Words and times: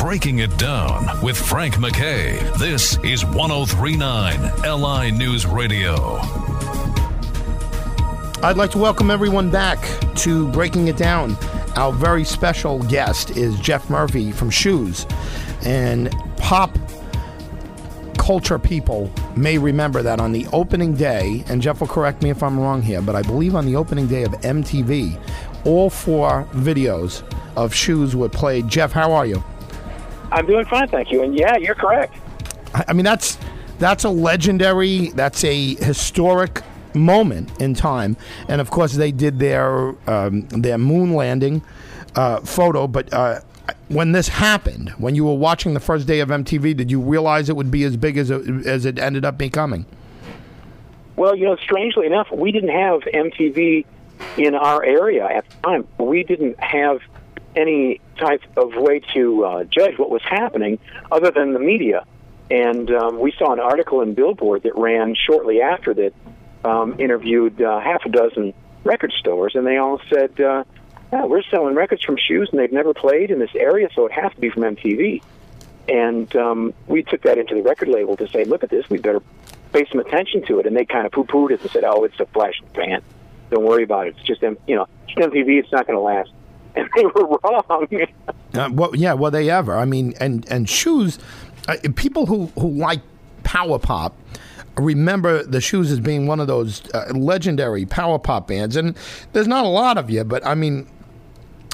Breaking 0.00 0.38
It 0.38 0.56
Down 0.56 1.20
with 1.22 1.36
Frank 1.36 1.78
MacKay. 1.78 2.38
This 2.58 2.96
is 3.04 3.22
1039 3.22 4.40
LI 4.62 5.10
News 5.10 5.44
Radio. 5.44 6.16
I'd 8.42 8.56
like 8.56 8.70
to 8.70 8.78
welcome 8.78 9.10
everyone 9.10 9.50
back 9.50 9.78
to 10.16 10.48
Breaking 10.52 10.88
It 10.88 10.96
Down. 10.96 11.36
Our 11.76 11.92
very 11.92 12.24
special 12.24 12.82
guest 12.84 13.36
is 13.36 13.60
Jeff 13.60 13.90
Murphy 13.90 14.32
from 14.32 14.48
Shoes. 14.48 15.06
And 15.66 16.10
pop 16.38 16.78
culture 18.16 18.58
people 18.58 19.12
may 19.36 19.58
remember 19.58 20.02
that 20.02 20.18
on 20.18 20.32
the 20.32 20.46
opening 20.54 20.94
day, 20.94 21.44
and 21.48 21.60
Jeff 21.60 21.80
will 21.80 21.88
correct 21.88 22.22
me 22.22 22.30
if 22.30 22.42
I'm 22.42 22.58
wrong 22.58 22.80
here, 22.80 23.02
but 23.02 23.16
I 23.16 23.20
believe 23.20 23.54
on 23.54 23.66
the 23.66 23.76
opening 23.76 24.06
day 24.06 24.22
of 24.22 24.32
MTV, 24.32 25.20
all 25.66 25.90
four 25.90 26.48
videos 26.52 27.22
of 27.54 27.74
Shoes 27.74 28.16
were 28.16 28.30
played. 28.30 28.66
Jeff, 28.66 28.92
how 28.92 29.12
are 29.12 29.26
you? 29.26 29.44
I'm 30.32 30.46
doing 30.46 30.64
fine, 30.66 30.88
thank 30.88 31.10
you. 31.10 31.22
And 31.22 31.36
yeah, 31.36 31.56
you're 31.56 31.74
correct. 31.74 32.14
I 32.74 32.84
I 32.88 32.92
mean, 32.92 33.04
that's 33.04 33.38
that's 33.78 34.04
a 34.04 34.10
legendary, 34.10 35.08
that's 35.08 35.42
a 35.44 35.74
historic 35.76 36.62
moment 36.94 37.60
in 37.60 37.74
time. 37.74 38.16
And 38.48 38.60
of 38.60 38.70
course, 38.70 38.92
they 38.92 39.12
did 39.12 39.38
their 39.38 39.94
um, 40.08 40.42
their 40.48 40.78
moon 40.78 41.14
landing 41.14 41.62
uh, 42.14 42.40
photo. 42.40 42.86
But 42.86 43.12
uh, 43.12 43.40
when 43.88 44.12
this 44.12 44.28
happened, 44.28 44.90
when 44.98 45.14
you 45.14 45.24
were 45.24 45.34
watching 45.34 45.74
the 45.74 45.80
first 45.80 46.06
day 46.06 46.20
of 46.20 46.28
MTV, 46.28 46.76
did 46.76 46.90
you 46.90 47.00
realize 47.00 47.48
it 47.48 47.56
would 47.56 47.70
be 47.70 47.84
as 47.84 47.96
big 47.96 48.16
as 48.16 48.30
it, 48.30 48.66
as 48.66 48.84
it 48.84 48.98
ended 48.98 49.24
up 49.24 49.38
becoming? 49.38 49.86
Well, 51.16 51.36
you 51.36 51.44
know, 51.44 51.56
strangely 51.56 52.06
enough, 52.06 52.30
we 52.32 52.50
didn't 52.50 52.70
have 52.70 53.02
MTV 53.02 53.84
in 54.36 54.54
our 54.54 54.82
area 54.82 55.26
at 55.26 55.48
the 55.48 55.56
time. 55.62 55.88
We 55.98 56.22
didn't 56.22 56.58
have 56.62 57.00
any 57.56 58.00
type 58.16 58.42
of 58.56 58.74
way 58.74 59.00
to 59.14 59.44
uh, 59.44 59.64
judge 59.64 59.98
what 59.98 60.10
was 60.10 60.22
happening 60.22 60.78
other 61.10 61.30
than 61.30 61.52
the 61.52 61.58
media. 61.58 62.04
And 62.50 62.90
um, 62.90 63.18
we 63.20 63.32
saw 63.38 63.52
an 63.52 63.60
article 63.60 64.00
in 64.00 64.14
Billboard 64.14 64.64
that 64.64 64.76
ran 64.76 65.14
shortly 65.14 65.60
after 65.60 65.94
that 65.94 66.12
um, 66.64 66.98
interviewed 66.98 67.60
uh, 67.62 67.80
half 67.80 68.04
a 68.04 68.08
dozen 68.08 68.54
record 68.84 69.12
stores, 69.18 69.54
and 69.54 69.66
they 69.66 69.76
all 69.76 70.00
said, 70.12 70.40
uh, 70.40 70.64
yeah, 71.12 71.24
we're 71.24 71.42
selling 71.44 71.74
records 71.74 72.02
from 72.04 72.16
shoes, 72.16 72.48
and 72.50 72.60
they've 72.60 72.72
never 72.72 72.94
played 72.94 73.30
in 73.30 73.38
this 73.38 73.54
area, 73.54 73.88
so 73.94 74.06
it 74.06 74.12
has 74.12 74.32
to 74.32 74.40
be 74.40 74.50
from 74.50 74.62
MTV. 74.62 75.22
And 75.88 76.34
um, 76.36 76.74
we 76.86 77.02
took 77.02 77.22
that 77.22 77.38
into 77.38 77.54
the 77.54 77.62
record 77.62 77.88
label 77.88 78.16
to 78.16 78.28
say, 78.28 78.44
look 78.44 78.62
at 78.62 78.70
this, 78.70 78.88
we 78.88 78.98
better 78.98 79.20
pay 79.72 79.86
some 79.90 80.00
attention 80.00 80.44
to 80.46 80.60
it. 80.60 80.66
And 80.66 80.76
they 80.76 80.84
kind 80.84 81.06
of 81.06 81.12
poo-pooed 81.12 81.50
it 81.50 81.62
and 81.62 81.70
said, 81.70 81.84
oh, 81.84 82.04
it's 82.04 82.18
a 82.20 82.26
flash 82.26 82.60
in 82.60 82.68
the 82.68 82.74
pan. 82.74 83.02
Don't 83.50 83.64
worry 83.64 83.82
about 83.82 84.06
it. 84.06 84.14
It's 84.16 84.26
just, 84.26 84.42
you 84.42 84.76
know, 84.76 84.86
MTV. 85.16 85.58
It's 85.58 85.72
not 85.72 85.86
going 85.86 85.96
to 85.96 86.02
last. 86.02 86.30
And 86.74 86.88
they 86.96 87.04
were 87.04 87.38
wrong. 87.42 87.62
Uh, 88.54 88.70
well, 88.72 88.94
yeah, 88.94 89.14
were 89.14 89.30
they 89.30 89.50
ever? 89.50 89.76
I 89.76 89.84
mean, 89.84 90.14
and 90.20 90.48
and 90.50 90.68
shoes. 90.68 91.18
Uh, 91.68 91.76
people 91.94 92.26
who 92.26 92.46
who 92.58 92.70
like 92.70 93.00
power 93.42 93.78
pop 93.78 94.16
remember 94.76 95.42
the 95.42 95.60
shoes 95.60 95.90
as 95.90 96.00
being 96.00 96.26
one 96.26 96.40
of 96.40 96.46
those 96.46 96.82
uh, 96.94 97.12
legendary 97.14 97.84
power 97.86 98.18
pop 98.18 98.48
bands, 98.48 98.76
and 98.76 98.96
there's 99.32 99.48
not 99.48 99.64
a 99.64 99.68
lot 99.68 99.98
of 99.98 100.10
you, 100.10 100.24
but 100.24 100.44
I 100.46 100.54
mean. 100.54 100.88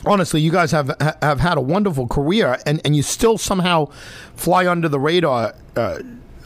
Honestly, 0.04 0.40
you 0.40 0.52
guys 0.52 0.70
have 0.70 0.94
have 1.20 1.40
had 1.40 1.56
a 1.58 1.60
wonderful 1.60 2.06
career, 2.06 2.58
and, 2.64 2.80
and 2.84 2.94
you 2.94 3.02
still 3.02 3.38
somehow 3.38 3.86
fly 4.36 4.64
under 4.66 4.88
the 4.88 5.00
radar 5.00 5.54
uh, 5.74 5.98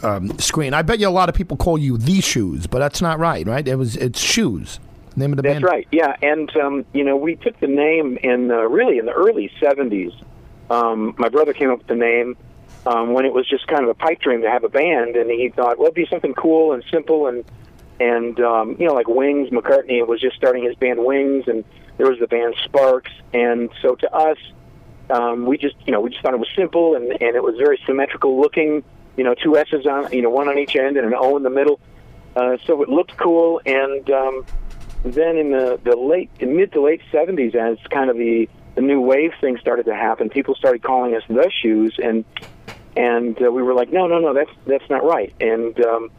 um, 0.03 0.39
screen. 0.39 0.73
I 0.73 0.83
bet 0.83 0.98
you 0.98 1.09
a 1.09 1.11
lot 1.11 1.28
of 1.28 1.34
people 1.34 1.56
call 1.56 1.77
you 1.77 1.98
the 1.98 2.21
shoes, 2.21 2.67
but 2.67 2.78
that's 2.78 3.03
not 3.03 3.19
right, 3.19 3.47
right? 3.47 3.67
It 3.67 3.75
was 3.75 3.97
it's 3.97 4.21
shoes. 4.21 4.78
Name 5.16 5.33
of 5.33 5.36
the 5.36 5.42
That's 5.42 5.55
band. 5.55 5.64
right. 5.64 5.89
Yeah, 5.91 6.16
and 6.22 6.55
um, 6.56 6.84
you 6.92 7.05
know, 7.05 7.16
we 7.16 7.36
took 7.36 7.58
the 7.61 7.66
name 7.66 8.16
in 8.22 8.50
uh, 8.50 8.62
really 8.62 8.98
in 8.98 9.06
the 9.06 9.12
early 9.12 9.50
'70s. 9.61 10.12
Um, 10.70 11.14
my 11.19 11.28
brother 11.28 11.53
came 11.53 11.70
up 11.70 11.78
with 11.78 11.89
the 11.89 11.97
name 11.97 12.36
um, 12.86 13.12
when 13.12 13.25
it 13.25 13.33
was 13.33 13.48
just 13.48 13.66
kind 13.66 13.83
of 13.83 13.91
a 13.91 13.94
pipe 13.94 14.20
dream 14.20 14.42
to 14.42 14.50
have 14.50 14.64
a 14.64 14.69
band, 14.69 15.16
and 15.16 15.31
he 15.31 15.48
thought, 15.50 15.78
well, 15.78 15.86
it'd 15.86 15.94
be 15.94 16.06
something 16.06 16.34
cool 16.34 16.72
and 16.72 16.84
simple, 16.91 17.27
and 17.27 17.44
and 17.98 18.41
um, 18.41 18.77
you 18.78 18.86
know, 18.86 18.94
like 18.94 19.08
Wings. 19.08 19.50
McCartney 19.50 20.06
was 20.06 20.20
just 20.20 20.37
starting 20.37 20.65
his 20.65 20.75
band 20.76 21.04
Wings, 21.04 21.44
and 21.47 21.65
there 21.99 22.09
was 22.09 22.19
the 22.19 22.26
band 22.26 22.54
Sparks, 22.65 23.12
and 23.34 23.69
so 23.82 23.94
to 23.97 24.15
us, 24.15 24.38
um, 25.10 25.44
we 25.44 25.59
just 25.59 25.76
you 25.87 25.93
know 25.93 26.00
we 26.00 26.10
just 26.10 26.22
thought 26.22 26.34
it 26.34 26.41
was 26.41 26.49
simple, 26.56 26.94
and 26.94 27.10
and 27.10 27.37
it 27.37 27.43
was 27.43 27.56
very 27.59 27.81
symmetrical 27.87 28.41
looking. 28.41 28.82
You 29.16 29.25
know, 29.25 29.34
two 29.34 29.56
S's 29.56 29.87
on 29.87 30.10
you 30.12 30.22
know 30.22 30.31
one 30.31 30.49
on 30.49 30.56
each 30.56 30.76
end 30.76 30.97
and 30.97 31.06
an 31.06 31.15
O 31.15 31.37
in 31.37 31.43
the 31.43 31.50
middle. 31.50 31.81
Uh, 32.37 32.56
so 32.65 32.81
it 32.82 32.88
looked 32.88 33.16
cool, 33.16 33.60
and 33.66 34.09
um, 34.10 34.47
then 35.05 35.37
in 35.37 35.50
the 35.50 35.81
the 35.83 35.97
late 35.97 36.31
in 36.41 36.56
mid 36.56 36.72
to 36.72 36.83
late 36.83 37.00
seventies, 37.11 37.55
as 37.55 37.78
kind 37.91 38.11
of 38.11 38.16
the 38.16 38.49
the 38.75 38.83
new 38.83 39.00
wave 39.00 39.33
thing 39.41 39.59
started 39.59 39.87
to 39.87 39.94
happen, 39.94 40.28
people 40.28 40.55
started 40.55 40.83
calling 40.83 41.15
us 41.15 41.22
the 41.28 41.50
shoes, 41.62 41.99
and 42.03 42.25
and 42.97 43.41
uh, 43.43 43.50
we 43.50 43.62
were 43.62 43.75
like, 43.75 43.93
no, 43.93 44.06
no, 44.06 44.19
no, 44.19 44.34
that's 44.34 44.50
that's 44.66 44.88
not 44.91 45.05
right. 45.05 45.34
And 45.41 45.78
um, 45.84 46.11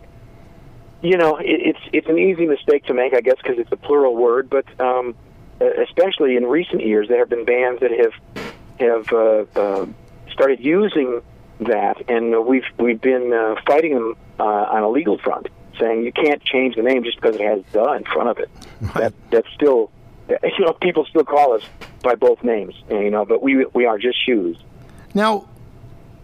you 1.02 1.18
know, 1.18 1.38
it, 1.38 1.46
it's 1.46 1.80
it's 1.94 2.08
an 2.08 2.18
easy 2.18 2.46
mistake 2.46 2.86
to 2.86 2.94
make, 2.94 3.14
I 3.14 3.22
guess, 3.22 3.38
because 3.42 3.59
it's 3.59 3.72
a 3.72 3.78
plural 3.78 4.16
word. 4.16 4.50
But 4.50 4.66
um, 4.80 5.16
especially 5.59 6.36
in 6.36 6.46
recent 6.46 6.86
years, 6.86 7.08
there 7.08 7.19
have 7.19 7.30
been 7.30 7.46
bands 7.46 7.81
that 7.81 7.92
have 7.92 8.46
have 8.80 9.13
uh, 9.13 9.59
uh, 9.59 9.86
started 10.31 10.59
using 10.59 11.22
that, 11.59 12.09
and 12.09 12.46
we've 12.46 12.66
we've 12.78 13.02
been 13.02 13.34
uh, 13.34 13.56
fighting 13.66 13.94
them 13.94 14.16
uh, 14.40 14.44
on 14.44 14.84
a 14.84 14.90
legal 14.90 15.18
front, 15.19 15.48
saying 15.81 16.03
you 16.03 16.12
can't 16.12 16.42
change 16.44 16.75
the 16.75 16.84
name 16.84 17.03
just 17.03 17.19
because 17.19 17.36
it 17.36 17.42
has 17.42 17.64
"the" 17.72 17.84
in 17.94 18.03
front 18.06 18.30
of 18.30 18.38
it. 18.40 18.50
That 18.96 19.14
that's 19.31 19.52
still, 19.53 19.92
you 20.30 20.66
know, 20.66 20.74
people 20.74 21.06
still 21.06 21.25
call 21.25 21.53
us 21.53 21.64
by 22.03 22.16
both 22.16 22.44
names, 22.44 22.75
you 22.90 23.09
know, 23.09 23.25
but 23.25 23.42
we 23.42 23.66
we 23.74 23.86
are 23.86 23.97
just 23.97 24.24
shoes. 24.25 24.58
Now, 25.14 25.50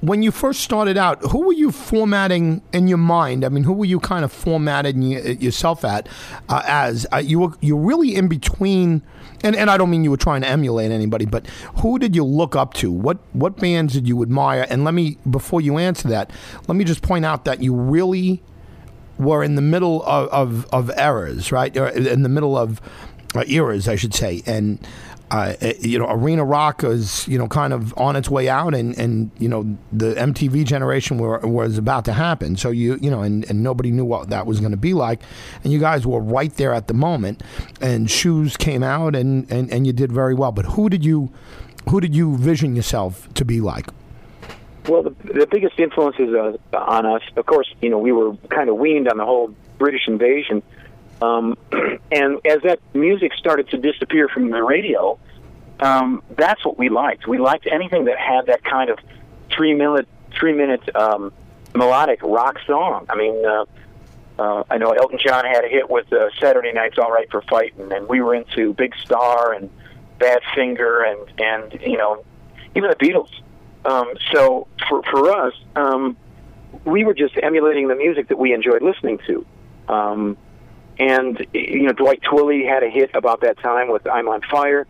when 0.01 0.21
you 0.21 0.31
first 0.31 0.61
started 0.61 0.97
out, 0.97 1.21
who 1.31 1.47
were 1.47 1.53
you 1.53 1.71
formatting 1.71 2.61
in 2.71 2.87
your 2.87 2.99
mind? 2.99 3.43
I 3.43 3.49
mean, 3.49 3.63
who 3.63 3.73
were 3.73 3.85
you 3.85 3.99
kind 3.99 4.23
of 4.23 4.31
formatting 4.31 5.01
yourself 5.01 5.83
at 5.83 6.07
uh, 6.49 6.61
as? 6.65 7.07
Uh, 7.11 7.17
you 7.17 7.39
were 7.39 7.51
you 7.61 7.75
were 7.75 7.87
really 7.87 8.15
in 8.15 8.27
between, 8.27 9.01
and, 9.43 9.55
and 9.55 9.69
I 9.69 9.77
don't 9.77 9.89
mean 9.89 10.03
you 10.03 10.11
were 10.11 10.17
trying 10.17 10.41
to 10.41 10.47
emulate 10.47 10.91
anybody, 10.91 11.25
but 11.25 11.47
who 11.81 11.97
did 11.97 12.15
you 12.15 12.23
look 12.23 12.55
up 12.55 12.73
to? 12.75 12.91
What 12.91 13.17
what 13.33 13.57
bands 13.57 13.93
did 13.93 14.07
you 14.07 14.21
admire? 14.21 14.67
And 14.69 14.83
let 14.83 14.93
me 14.93 15.17
before 15.29 15.61
you 15.61 15.77
answer 15.77 16.07
that, 16.09 16.31
let 16.67 16.75
me 16.75 16.83
just 16.83 17.01
point 17.01 17.25
out 17.25 17.45
that 17.45 17.61
you 17.63 17.73
really 17.73 18.43
were 19.19 19.43
in 19.43 19.55
the 19.55 19.61
middle 19.61 20.03
of, 20.03 20.29
of, 20.29 20.65
of 20.73 20.91
errors, 20.97 21.51
right? 21.51 21.75
In 21.75 22.23
the 22.23 22.29
middle 22.29 22.57
of 22.57 22.81
uh, 23.35 23.43
eras, 23.47 23.87
I 23.87 23.95
should 23.95 24.13
say, 24.13 24.43
and 24.45 24.79
uh, 25.29 25.53
eh, 25.59 25.73
you 25.79 25.99
know, 25.99 26.07
arena 26.09 26.45
rock 26.45 26.83
is 26.83 27.27
you 27.27 27.37
know 27.37 27.47
kind 27.47 27.73
of 27.73 27.93
on 27.97 28.15
its 28.15 28.29
way 28.29 28.47
out, 28.47 28.73
and, 28.73 28.97
and 28.97 29.29
you 29.37 29.49
know 29.49 29.77
the 29.91 30.13
MTV 30.15 30.65
generation 30.65 31.17
were, 31.17 31.39
was 31.39 31.77
about 31.77 32.05
to 32.05 32.13
happen. 32.13 32.55
So 32.55 32.69
you 32.69 32.97
you 33.01 33.11
know, 33.11 33.21
and, 33.21 33.47
and 33.49 33.61
nobody 33.61 33.91
knew 33.91 34.05
what 34.05 34.29
that 34.29 34.45
was 34.45 34.59
going 34.59 34.71
to 34.71 34.77
be 34.77 34.93
like, 34.93 35.21
and 35.63 35.73
you 35.73 35.79
guys 35.79 36.07
were 36.07 36.21
right 36.21 36.53
there 36.55 36.73
at 36.73 36.87
the 36.87 36.93
moment. 36.93 37.43
And 37.81 38.09
shoes 38.09 38.55
came 38.55 38.83
out, 38.83 39.15
and, 39.15 39.49
and, 39.51 39.71
and 39.71 39.85
you 39.85 39.93
did 39.93 40.11
very 40.11 40.33
well. 40.33 40.51
But 40.51 40.65
who 40.65 40.89
did 40.89 41.03
you 41.03 41.31
who 41.89 41.99
did 41.99 42.15
you 42.15 42.37
vision 42.37 42.75
yourself 42.75 43.31
to 43.33 43.43
be 43.43 43.59
like? 43.59 43.87
Well, 44.87 45.03
the, 45.03 45.09
the 45.33 45.47
biggest 45.47 45.79
influences 45.79 46.33
uh, 46.33 46.77
on 46.77 47.05
us, 47.05 47.21
of 47.35 47.45
course, 47.45 47.73
you 47.81 47.89
know, 47.89 47.97
we 47.97 48.11
were 48.11 48.35
kind 48.49 48.69
of 48.69 48.77
weaned 48.77 49.09
on 49.09 49.17
the 49.17 49.25
whole 49.25 49.53
British 49.77 50.07
invasion. 50.07 50.63
Um, 51.21 51.57
and 52.11 52.39
as 52.45 52.61
that 52.63 52.79
music 52.93 53.33
started 53.33 53.69
to 53.69 53.77
disappear 53.77 54.29
from 54.29 54.49
the 54.51 54.63
radio, 54.63 55.19
um, 55.79 56.23
that's 56.29 56.63
what 56.65 56.77
we 56.77 56.89
liked. 56.89 57.27
We 57.27 57.37
liked 57.37 57.67
anything 57.67 58.05
that 58.05 58.17
had 58.17 58.47
that 58.47 58.63
kind 58.63 58.89
of 58.89 58.99
three 59.51 59.73
minute, 59.73 60.07
three 60.31 60.53
minute 60.53 60.95
um, 60.95 61.33
melodic 61.75 62.21
rock 62.23 62.57
song. 62.65 63.05
I 63.09 63.15
mean, 63.15 63.45
uh, 63.45 63.65
uh, 64.39 64.63
I 64.69 64.77
know 64.77 64.91
Elton 64.91 65.19
John 65.23 65.45
had 65.45 65.65
a 65.65 65.67
hit 65.67 65.89
with 65.89 66.11
uh, 66.13 66.29
"Saturday 66.39 66.71
Night's 66.71 66.97
All 66.97 67.11
Right 67.11 67.29
for 67.29 67.41
Fighting," 67.43 67.91
and 67.91 68.07
we 68.07 68.21
were 68.21 68.35
into 68.35 68.73
Big 68.73 68.95
Star 69.03 69.53
and 69.53 69.69
Badfinger, 70.19 71.11
and 71.11 71.41
and 71.41 71.81
you 71.81 71.97
know, 71.97 72.23
even 72.75 72.89
the 72.89 72.95
Beatles. 72.95 73.29
Um, 73.87 74.13
so 74.33 74.67
for 74.89 75.01
for 75.03 75.31
us, 75.31 75.53
um, 75.75 76.17
we 76.83 77.05
were 77.05 77.13
just 77.13 77.35
emulating 77.41 77.87
the 77.87 77.95
music 77.95 78.27
that 78.27 78.37
we 78.37 78.53
enjoyed 78.53 78.81
listening 78.81 79.19
to. 79.27 79.45
Um, 79.87 80.37
and 80.99 81.45
you 81.53 81.83
know, 81.83 81.93
Dwight 81.93 82.21
Twilley 82.21 82.67
had 82.67 82.83
a 82.83 82.89
hit 82.89 83.11
about 83.13 83.41
that 83.41 83.57
time 83.59 83.89
with 83.89 84.05
"I'm 84.05 84.27
on 84.27 84.41
Fire." 84.41 84.85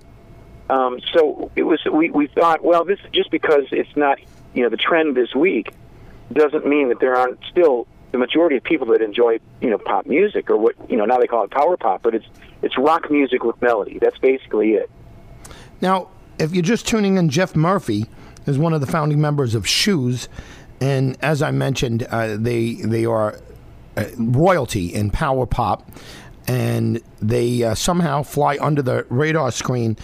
Um, 0.70 1.00
so 1.14 1.52
it 1.56 1.64
was. 1.64 1.80
We 1.86 2.10
we 2.10 2.28
thought, 2.28 2.64
well, 2.64 2.84
this 2.84 3.00
just 3.14 3.30
because 3.30 3.66
it's 3.72 3.96
not 3.96 4.18
you 4.56 4.64
know 4.64 4.70
the 4.70 4.78
trend 4.78 5.16
this 5.16 5.36
week 5.36 5.74
doesn't 6.34 6.66
mean 6.66 6.90
that 6.90 7.00
there 7.00 7.16
aren't 7.16 7.40
still 7.50 7.88
the 8.12 8.18
majority 8.18 8.58
of 8.58 8.64
people 8.64 8.88
that 8.88 9.02
enjoy 9.02 9.40
you 9.62 9.70
know 9.70 9.78
pop 9.78 10.08
music 10.08 10.50
or 10.50 10.58
what 10.58 10.76
you 10.90 10.98
know 10.98 11.06
now 11.06 11.20
they 11.20 11.28
call 11.28 11.44
it 11.44 11.52
power 11.52 11.78
pop, 11.78 12.02
but 12.02 12.16
it's 12.16 12.26
it's 12.64 12.78
rock 12.80 13.12
music 13.12 13.44
with 13.44 13.62
melody. 13.62 14.00
That's 14.00 14.18
basically 14.18 14.72
it. 14.74 14.90
Now, 15.82 16.10
if 16.40 16.54
you're 16.54 16.64
just 16.64 16.88
tuning 16.88 17.18
in, 17.18 17.30
Jeff 17.30 17.56
Murphy 17.56 18.08
is 18.48 18.58
one 18.58 18.74
of 18.74 18.82
the 18.82 18.88
founding 18.88 19.20
members 19.22 19.56
of 19.56 19.68
Shoes, 19.68 20.30
and 20.82 21.18
as 21.22 21.42
I 21.42 21.52
mentioned, 21.52 22.04
uh, 22.10 22.38
they 22.38 22.76
they 22.76 23.06
are 23.06 23.40
uh, 23.96 24.06
royalty 24.18 24.94
in 24.94 25.10
power 25.12 25.46
pop. 25.46 25.90
and 26.48 27.02
they 27.22 27.64
uh, 27.64 27.76
somehow 27.76 28.24
fly 28.24 28.58
under 28.62 28.82
the 28.82 29.06
radar 29.10 29.52
screen 29.52 29.98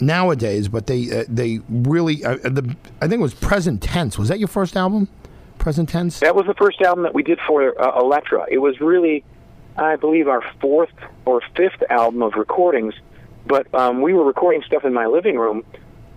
nowadays. 0.00 0.68
But 0.68 0.86
they 0.86 1.20
uh, 1.20 1.24
they 1.28 1.60
really 1.68 2.24
uh, 2.24 2.36
the 2.36 2.76
I 3.00 3.08
think 3.08 3.20
it 3.20 3.22
was 3.22 3.34
Present 3.34 3.82
Tense. 3.82 4.18
Was 4.18 4.28
that 4.28 4.38
your 4.38 4.48
first 4.48 4.76
album? 4.76 5.08
Present 5.58 5.88
Tense. 5.88 6.20
That 6.20 6.36
was 6.36 6.46
the 6.46 6.54
first 6.54 6.80
album 6.82 7.02
that 7.02 7.14
we 7.14 7.22
did 7.24 7.40
for 7.46 7.78
uh, 7.80 8.00
Elektra. 8.00 8.46
It 8.48 8.58
was 8.58 8.80
really, 8.80 9.24
I 9.76 9.96
believe, 9.96 10.28
our 10.28 10.42
fourth 10.60 10.92
or 11.24 11.42
fifth 11.56 11.82
album 11.90 12.22
of 12.22 12.34
recordings. 12.34 12.94
But 13.44 13.72
um, 13.74 14.00
we 14.00 14.12
were 14.12 14.24
recording 14.24 14.62
stuff 14.62 14.84
in 14.84 14.92
my 14.92 15.06
living 15.06 15.36
room 15.36 15.64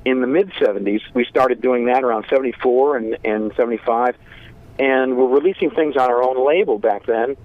in 0.05 0.21
the 0.21 0.27
mid 0.27 0.51
70s. 0.53 1.01
We 1.13 1.25
started 1.25 1.61
doing 1.61 1.85
that 1.85 2.03
around 2.03 2.25
74 2.29 2.97
and, 2.97 3.17
and 3.23 3.53
75. 3.55 4.15
And 4.79 5.17
we're 5.17 5.27
releasing 5.27 5.69
things 5.71 5.95
on 5.95 6.09
our 6.09 6.23
own 6.23 6.45
label 6.45 6.79
back 6.79 7.05
then. 7.05 7.37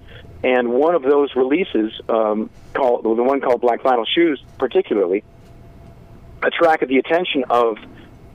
And 0.43 0.69
one 0.69 0.95
of 0.95 1.03
those 1.03 1.35
releases, 1.35 1.91
um, 2.09 2.49
called 2.73 3.03
the 3.03 3.23
one 3.23 3.41
called 3.41 3.61
Black 3.61 3.81
Vinyl 3.81 4.05
Shoes, 4.07 4.41
particularly, 4.59 5.23
attracted 6.43 6.89
the 6.89 6.97
attention 6.97 7.43
of 7.49 7.77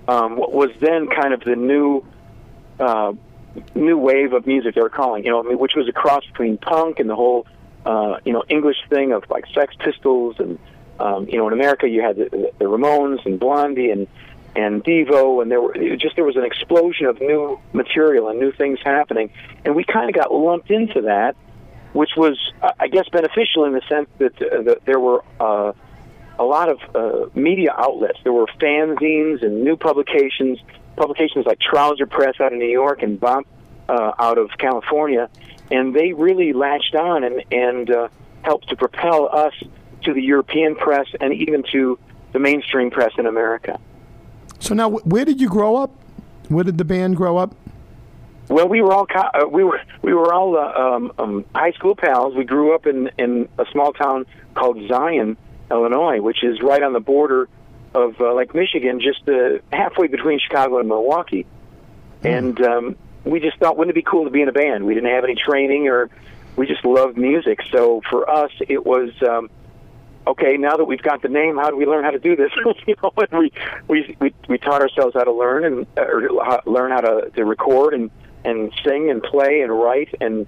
um, 0.09 0.37
what 0.37 0.53
was 0.53 0.71
then 0.81 1.09
kind 1.09 1.33
of 1.33 1.41
the 1.41 1.55
new 1.55 2.05
uh, 2.81 3.13
new 3.75 3.99
wave 3.99 4.33
of 4.33 4.47
music 4.47 4.75
they 4.75 4.81
were 4.81 4.89
calling, 4.89 5.25
you 5.25 5.31
know, 5.31 5.41
I 5.41 5.43
mean, 5.43 5.59
which 5.59 5.73
was 5.77 5.89
a 5.89 5.93
cross 5.93 6.25
between 6.27 6.59
punk 6.59 6.99
and 6.99 7.09
the 7.09 7.15
whole, 7.15 7.47
uh, 7.85 8.19
you 8.25 8.33
know, 8.33 8.43
English 8.49 8.79
thing 8.89 9.13
of 9.13 9.25
like 9.31 9.45
Sex 9.55 9.75
Pistols 9.79 10.37
and, 10.39 10.59
um, 11.03 11.29
you 11.29 11.37
know, 11.37 11.47
in 11.49 11.53
America 11.53 11.89
you 11.89 12.03
had 12.03 12.17
the, 12.17 12.53
the 12.59 12.65
Ramones 12.65 13.25
and 13.27 13.39
Blondie 13.39 13.91
and 13.91 14.07
and 14.55 14.85
Devo, 14.85 15.41
and 15.41 15.51
there 15.51 15.61
were 15.61 15.75
just 15.97 16.15
there 16.15 16.25
was 16.25 16.37
an 16.37 16.45
explosion 16.45 17.07
of 17.07 17.21
new 17.21 17.59
material 17.73 18.29
and 18.29 18.39
new 18.39 18.53
things 18.53 18.79
happening, 18.85 19.31
and 19.65 19.75
we 19.75 19.85
kind 19.85 20.09
of 20.11 20.15
got 20.15 20.33
lumped 20.33 20.71
into 20.71 21.03
that, 21.03 21.37
which 21.95 22.11
was, 22.17 22.39
I 22.79 22.89
guess, 22.89 23.09
beneficial 23.09 23.65
in 23.65 23.73
the 23.73 23.81
sense 23.89 24.09
that, 24.19 24.43
uh, 24.43 24.63
that 24.63 24.85
there 24.85 25.01
were. 25.01 25.25
Uh, 25.41 25.73
a 26.39 26.45
lot 26.45 26.71
of 26.71 26.81
uh, 26.95 27.29
media 27.39 27.73
outlets. 27.77 28.19
There 28.25 28.33
were 28.33 28.47
fanzines 28.59 29.45
and 29.45 29.63
new 29.63 29.77
publications 29.77 30.59
publications 30.97 31.47
like 31.47 31.59
Trouser 31.61 32.07
Press 32.07 32.41
out 32.41 32.53
of 32.53 32.59
New 32.59 32.69
York 32.69 33.03
and 33.03 33.21
Bomp 33.21 33.47
uh, 33.89 34.13
out 34.19 34.39
of 34.39 34.51
California, 34.59 35.29
and 35.71 35.95
they 35.95 36.13
really 36.15 36.53
latched 36.53 36.95
on 36.95 37.23
and 37.23 37.45
and 37.53 37.91
uh, 37.91 38.09
helped 38.43 38.69
to 38.71 38.77
propel 38.77 39.29
us 39.31 39.55
to 40.05 40.15
the 40.15 40.23
European 40.23 40.75
press 40.75 41.07
and 41.21 41.33
even 41.33 41.63
to 41.73 41.99
the 42.33 42.39
mainstream 42.39 42.91
press 42.91 43.13
in 43.19 43.27
America. 43.27 43.79
So 44.59 44.75
now, 44.75 44.91
where 44.91 45.25
did 45.25 45.41
you 45.41 45.49
grow 45.49 45.77
up? 45.77 45.91
Where 46.49 46.65
did 46.65 46.79
the 46.79 46.85
band 46.85 47.17
grow 47.17 47.37
up? 47.37 47.55
Well, 48.49 48.69
we 48.69 48.83
were 48.83 48.93
all 48.93 49.07
uh, 49.15 49.47
we 49.49 49.65
were 49.65 49.81
we 50.03 50.13
were 50.13 50.33
all 50.33 50.57
uh, 50.57 50.97
um, 50.97 51.13
um, 51.19 51.45
high 51.55 51.73
school 51.73 51.95
pals. 51.95 52.35
We 52.35 52.45
grew 52.45 52.75
up 52.75 52.87
in 52.87 53.11
in 53.19 53.49
a 53.59 53.65
small 53.73 53.93
town 53.93 54.27
called 54.55 54.79
Zion, 54.89 55.37
Illinois, 55.71 56.21
which 56.21 56.45
is 56.45 56.61
right 56.61 56.83
on 56.83 56.93
the 56.93 57.01
border 57.01 57.49
of 57.95 58.21
uh, 58.21 58.33
Lake 58.35 58.55
Michigan, 58.55 59.01
just 59.01 59.27
uh, 59.29 59.59
halfway 59.73 60.07
between 60.07 60.39
Chicago 60.39 60.79
and 60.79 60.89
Milwaukee. 60.89 61.47
Mm. 62.23 62.39
And 62.39 62.61
um, 62.61 62.97
we 63.25 63.41
just 63.41 63.59
thought, 63.59 63.77
wouldn't 63.77 63.97
it 63.97 64.01
be 64.01 64.09
cool 64.09 64.25
to 64.25 64.31
be 64.31 64.43
in 64.43 64.49
a 64.49 64.53
band? 64.53 64.87
We 64.87 64.95
didn't 64.95 65.11
have 65.11 65.25
any 65.25 65.35
training, 65.35 65.89
or 65.89 66.11
we 66.57 66.67
just 66.67 66.85
loved 66.85 67.17
music. 67.17 67.61
So 67.71 68.03
for 68.11 68.29
us, 68.29 68.51
it 68.61 68.85
was 68.85 69.11
um, 69.23 69.51
okay. 70.27 70.57
Now 70.57 70.77
that 70.77 70.85
we've 70.85 71.03
got 71.03 71.23
the 71.23 71.29
name, 71.29 71.57
how 71.57 71.71
do 71.71 71.77
we 71.77 71.87
learn 71.87 72.05
how 72.05 72.11
to 72.11 72.19
do 72.19 72.37
this? 72.37 72.51
you 72.87 72.95
know, 73.03 73.13
and 73.17 73.39
we, 73.39 73.53
we 73.89 74.17
we 74.21 74.35
we 74.49 74.59
taught 74.59 74.83
ourselves 74.83 75.15
how 75.15 75.25
to 75.25 75.33
learn 75.33 75.65
and 75.65 75.87
uh, 75.97 76.61
learn 76.67 76.91
how 76.91 77.01
to, 77.01 77.31
to 77.31 77.45
record 77.45 77.95
and 77.95 78.11
and 78.45 78.73
sing 78.85 79.11
and 79.11 79.23
play 79.23 79.61
and 79.61 79.73
write 79.73 80.15
and 80.21 80.47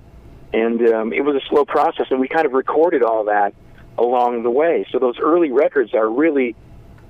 and 0.53 0.89
um, 0.89 1.13
it 1.13 1.23
was 1.25 1.35
a 1.35 1.45
slow 1.49 1.65
process, 1.65 2.07
and 2.11 2.21
we 2.21 2.29
kind 2.29 2.47
of 2.47 2.53
recorded 2.53 3.03
all 3.03 3.25
that 3.25 3.55
along 3.99 4.45
the 4.45 4.51
way. 4.51 4.87
So 4.93 4.99
those 4.99 5.19
early 5.19 5.51
records 5.51 5.95
are 5.95 6.09
really 6.09 6.55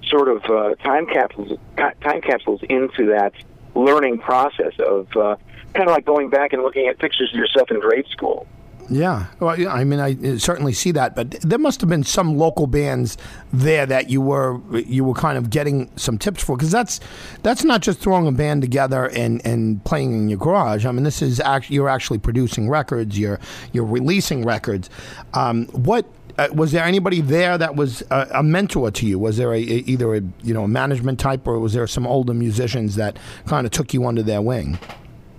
sort 0.09 0.29
of 0.29 0.45
uh, 0.45 0.75
time 0.77 1.07
capsules 1.07 1.59
time 1.77 2.21
capsules 2.23 2.61
into 2.69 3.07
that 3.07 3.33
learning 3.75 4.19
process 4.19 4.73
of 4.79 5.09
uh, 5.17 5.37
kind 5.75 5.89
of 5.89 5.95
like 5.95 6.05
going 6.05 6.31
back 6.31 6.53
and 6.53 6.63
looking 6.63 6.89
at 6.89 6.99
pictures 6.99 7.31
of 7.33 7.39
yourself 7.39 7.71
in 7.71 7.81
grade 7.81 8.07
school. 8.09 8.47
Yeah, 8.91 9.27
well, 9.41 9.69
I 9.69 9.83
mean, 9.85 9.99
I 9.99 10.37
certainly 10.37 10.75
see 10.75 10.93
that, 10.93 11.17
but 11.17 11.31
there 11.41 11.59
must 11.59 11.81
have 11.81 11.89
been 11.89 12.05
some 12.05 12.37
local 12.37 12.67
bands 12.67 13.17
there 13.53 13.87
that 13.87 14.11
you 14.11 14.21
were 14.21 14.61
you 14.79 15.05
were 15.05 15.15
kind 15.15 15.39
of 15.39 15.49
getting 15.49 15.91
some 15.97 16.19
tips 16.19 16.45
for 16.45 16.57
because 16.57 16.71
that's 16.71 17.01
that's 17.43 17.65
not 17.65 17.81
just 17.81 17.99
throwing 17.99 18.27
a 18.27 18.33
band 18.33 18.61
together 18.61 19.09
and, 19.11 19.45
and 19.47 19.83
playing 19.85 20.13
in 20.13 20.29
your 20.29 20.39
garage. 20.39 20.85
I 20.85 20.93
mean, 20.93 21.05
this 21.05 21.23
is 21.23 21.41
actually 21.41 21.77
you're 21.77 21.89
actually 21.89 22.19
producing 22.19 22.69
records, 22.69 23.19
you're 23.19 23.41
you're 23.73 23.87
releasing 23.87 24.45
records. 24.45 24.91
Um, 25.33 25.67
what 25.69 26.07
uh, 26.37 26.49
was 26.53 26.73
there 26.73 26.85
anybody 26.85 27.21
there 27.21 27.57
that 27.57 27.77
was 27.77 28.03
a, 28.11 28.29
a 28.35 28.43
mentor 28.43 28.91
to 28.91 29.07
you? 29.07 29.19
Was 29.19 29.37
there 29.37 29.53
a, 29.55 29.59
a, 29.59 29.83
either 29.87 30.15
a 30.15 30.21
you 30.43 30.53
know 30.53 30.65
a 30.65 30.69
management 30.69 31.19
type, 31.19 31.47
or 31.47 31.59
was 31.59 31.73
there 31.73 31.87
some 31.87 32.07
older 32.07 32.35
musicians 32.35 32.97
that 32.97 33.19
kind 33.47 33.67
of 33.67 33.73
took 33.73 33.95
you 33.95 34.07
under 34.07 34.23
their 34.23 34.43
wing? 34.43 34.79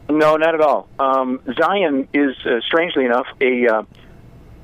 No, 0.10 0.36
not 0.36 0.54
at 0.54 0.62
all. 0.62 0.88
Um, 1.00 1.42
Zion 1.58 2.08
is 2.14 2.36
uh, 2.46 2.62
strangely 2.62 3.06
enough 3.06 3.28
a 3.42 3.68
uh, 3.68 3.84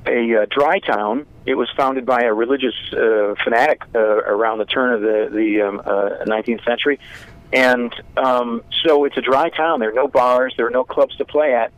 a 0.06 0.42
uh, 0.42 0.46
dry 0.50 0.78
town. 0.78 1.26
It 1.46 1.54
was 1.54 1.68
founded 1.76 2.06
by 2.06 2.22
a 2.22 2.32
religious 2.32 2.74
uh, 2.92 3.34
fanatic 3.42 3.82
uh, 3.94 3.98
around 3.98 4.58
the 4.58 4.64
turn 4.64 4.92
of 4.92 5.00
the 5.00 5.28
the 5.32 5.62
um, 5.62 5.80
uh, 5.84 6.24
19th 6.26 6.64
century, 6.64 7.00
and 7.52 7.92
um, 8.16 8.62
so 8.84 9.04
it's 9.04 9.16
a 9.16 9.20
dry 9.20 9.48
town. 9.48 9.80
There 9.80 9.90
are 9.90 9.94
no 9.94 10.08
bars. 10.08 10.54
There 10.56 10.66
are 10.66 10.70
no 10.70 10.84
clubs 10.84 11.16
to 11.16 11.24
play 11.24 11.54
at. 11.54 11.72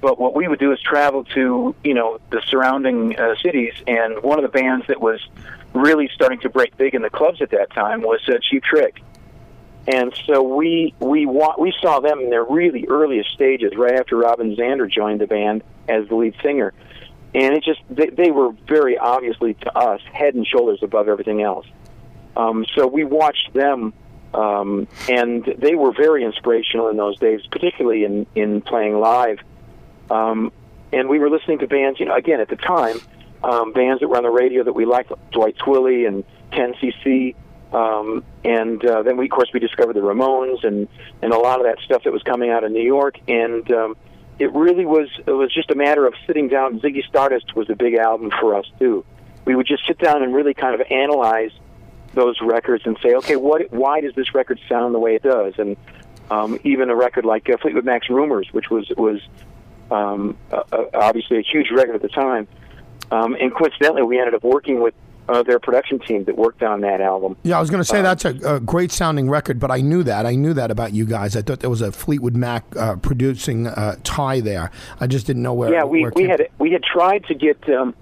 But 0.00 0.20
what 0.20 0.34
we 0.34 0.46
would 0.46 0.60
do 0.60 0.70
is 0.72 0.80
travel 0.80 1.24
to, 1.34 1.74
you 1.82 1.94
know, 1.94 2.20
the 2.30 2.40
surrounding 2.46 3.18
uh, 3.18 3.34
cities, 3.42 3.74
and 3.86 4.22
one 4.22 4.38
of 4.38 4.44
the 4.44 4.56
bands 4.56 4.86
that 4.86 5.00
was 5.00 5.20
really 5.72 6.08
starting 6.14 6.38
to 6.40 6.48
break 6.48 6.76
big 6.76 6.94
in 6.94 7.02
the 7.02 7.10
clubs 7.10 7.42
at 7.42 7.50
that 7.50 7.70
time 7.72 8.02
was 8.02 8.20
uh, 8.28 8.34
Cheap 8.40 8.62
Trick. 8.62 9.02
And 9.90 10.12
so 10.26 10.42
we 10.42 10.92
we 11.00 11.24
wa- 11.24 11.56
we 11.58 11.72
saw 11.80 12.00
them 12.00 12.20
in 12.20 12.28
their 12.28 12.44
really 12.44 12.84
earliest 12.86 13.30
stages, 13.30 13.72
right 13.74 13.98
after 13.98 14.16
Robin 14.16 14.54
Zander 14.54 14.90
joined 14.90 15.20
the 15.22 15.26
band 15.26 15.64
as 15.88 16.06
the 16.08 16.14
lead 16.14 16.34
singer, 16.42 16.74
and 17.34 17.54
it 17.54 17.64
just 17.64 17.80
they, 17.88 18.08
they 18.08 18.30
were 18.30 18.50
very 18.66 18.98
obviously 18.98 19.54
to 19.54 19.78
us 19.78 20.02
head 20.12 20.34
and 20.34 20.46
shoulders 20.46 20.80
above 20.82 21.08
everything 21.08 21.40
else. 21.40 21.66
Um, 22.36 22.66
so 22.74 22.86
we 22.86 23.04
watched 23.04 23.54
them, 23.54 23.94
um, 24.34 24.86
and 25.08 25.44
they 25.56 25.74
were 25.74 25.92
very 25.92 26.22
inspirational 26.22 26.88
in 26.88 26.98
those 26.98 27.18
days, 27.18 27.40
particularly 27.50 28.04
in 28.04 28.26
in 28.34 28.60
playing 28.60 29.00
live. 29.00 29.38
Um, 30.10 30.52
and 30.92 31.08
we 31.08 31.18
were 31.18 31.30
listening 31.30 31.60
to 31.60 31.66
bands, 31.66 31.98
you 31.98 32.04
know, 32.04 32.14
again 32.14 32.40
at 32.40 32.50
the 32.50 32.56
time, 32.56 32.98
um, 33.42 33.72
bands 33.72 34.00
that 34.00 34.08
were 34.08 34.18
on 34.18 34.22
the 34.22 34.30
radio 34.30 34.64
that 34.64 34.74
we 34.74 34.84
liked, 34.84 35.12
Dwight 35.32 35.56
Twilley 35.56 36.06
and 36.06 36.24
10cc. 36.52 37.34
Um, 37.72 38.24
and 38.44 38.82
uh, 38.84 39.02
then 39.02 39.16
we, 39.16 39.26
of 39.26 39.30
course, 39.30 39.50
we 39.52 39.60
discovered 39.60 39.94
the 39.94 40.00
Ramones 40.00 40.64
and 40.64 40.88
and 41.20 41.32
a 41.32 41.38
lot 41.38 41.60
of 41.60 41.66
that 41.66 41.78
stuff 41.84 42.04
that 42.04 42.12
was 42.12 42.22
coming 42.22 42.50
out 42.50 42.64
of 42.64 42.72
New 42.72 42.82
York. 42.82 43.18
And 43.28 43.70
um, 43.72 43.96
it 44.38 44.52
really 44.52 44.86
was 44.86 45.08
it 45.26 45.30
was 45.30 45.52
just 45.52 45.70
a 45.70 45.74
matter 45.74 46.06
of 46.06 46.14
sitting 46.26 46.48
down. 46.48 46.80
Ziggy 46.80 47.04
Stardust 47.06 47.54
was 47.54 47.68
a 47.68 47.76
big 47.76 47.94
album 47.94 48.30
for 48.40 48.54
us 48.54 48.66
too. 48.78 49.04
We 49.44 49.54
would 49.54 49.66
just 49.66 49.86
sit 49.86 49.98
down 49.98 50.22
and 50.22 50.34
really 50.34 50.54
kind 50.54 50.80
of 50.80 50.86
analyze 50.90 51.52
those 52.14 52.36
records 52.40 52.84
and 52.86 52.98
say, 53.02 53.14
okay, 53.14 53.36
what 53.36 53.70
why 53.72 54.00
does 54.00 54.14
this 54.14 54.34
record 54.34 54.60
sound 54.68 54.94
the 54.94 54.98
way 54.98 55.14
it 55.14 55.22
does? 55.22 55.54
And 55.58 55.76
um, 56.30 56.58
even 56.64 56.90
a 56.90 56.96
record 56.96 57.24
like 57.24 57.48
uh, 57.50 57.56
Fleetwood 57.58 57.84
Mac's 57.84 58.08
Rumors, 58.08 58.48
which 58.52 58.70
was 58.70 58.88
was 58.96 59.20
um, 59.90 60.36
uh, 60.50 60.62
obviously 60.94 61.38
a 61.38 61.42
huge 61.42 61.70
record 61.70 61.96
at 61.96 62.02
the 62.02 62.08
time. 62.08 62.48
Um, 63.10 63.34
and 63.40 63.54
coincidentally, 63.54 64.02
we 64.02 64.18
ended 64.18 64.34
up 64.34 64.44
working 64.44 64.80
with 64.80 64.94
uh, 65.28 65.42
their 65.42 65.58
production 65.58 65.98
team 65.98 66.24
that 66.24 66.36
worked 66.36 66.62
on 66.62 66.80
that 66.80 67.00
album. 67.00 67.36
Yeah, 67.42 67.58
I 67.58 67.60
was 67.60 67.70
going 67.70 67.82
to 67.82 67.84
say 67.84 68.00
uh, 68.00 68.02
that's 68.02 68.24
a, 68.24 68.56
a, 68.56 68.60
great 68.60 68.90
sounding 68.90 69.28
record, 69.28 69.60
but 69.60 69.70
I 69.70 69.80
knew 69.80 70.02
that. 70.04 70.24
I 70.24 70.34
knew 70.34 70.54
that 70.54 70.70
about 70.70 70.94
you 70.94 71.04
guys. 71.04 71.36
I 71.36 71.42
thought 71.42 71.60
there 71.60 71.70
was 71.70 71.82
a 71.82 71.92
Fleetwood 71.92 72.34
Mac 72.34 72.64
uh, 72.76 72.96
producing 72.96 73.66
uh, 73.66 73.96
tie 74.04 74.40
there. 74.40 74.70
I 75.00 75.06
just 75.06 75.26
didn't 75.26 75.42
know 75.42 75.54
where. 75.54 75.70
Yeah, 75.70 75.84
we, 75.84 76.02
where 76.02 76.12
we 76.14 76.24
had 76.24 76.48
we 76.58 76.72
had 76.72 76.82
tried 76.82 77.26
to 77.26 77.34
get 77.34 77.68
um, 77.68 77.94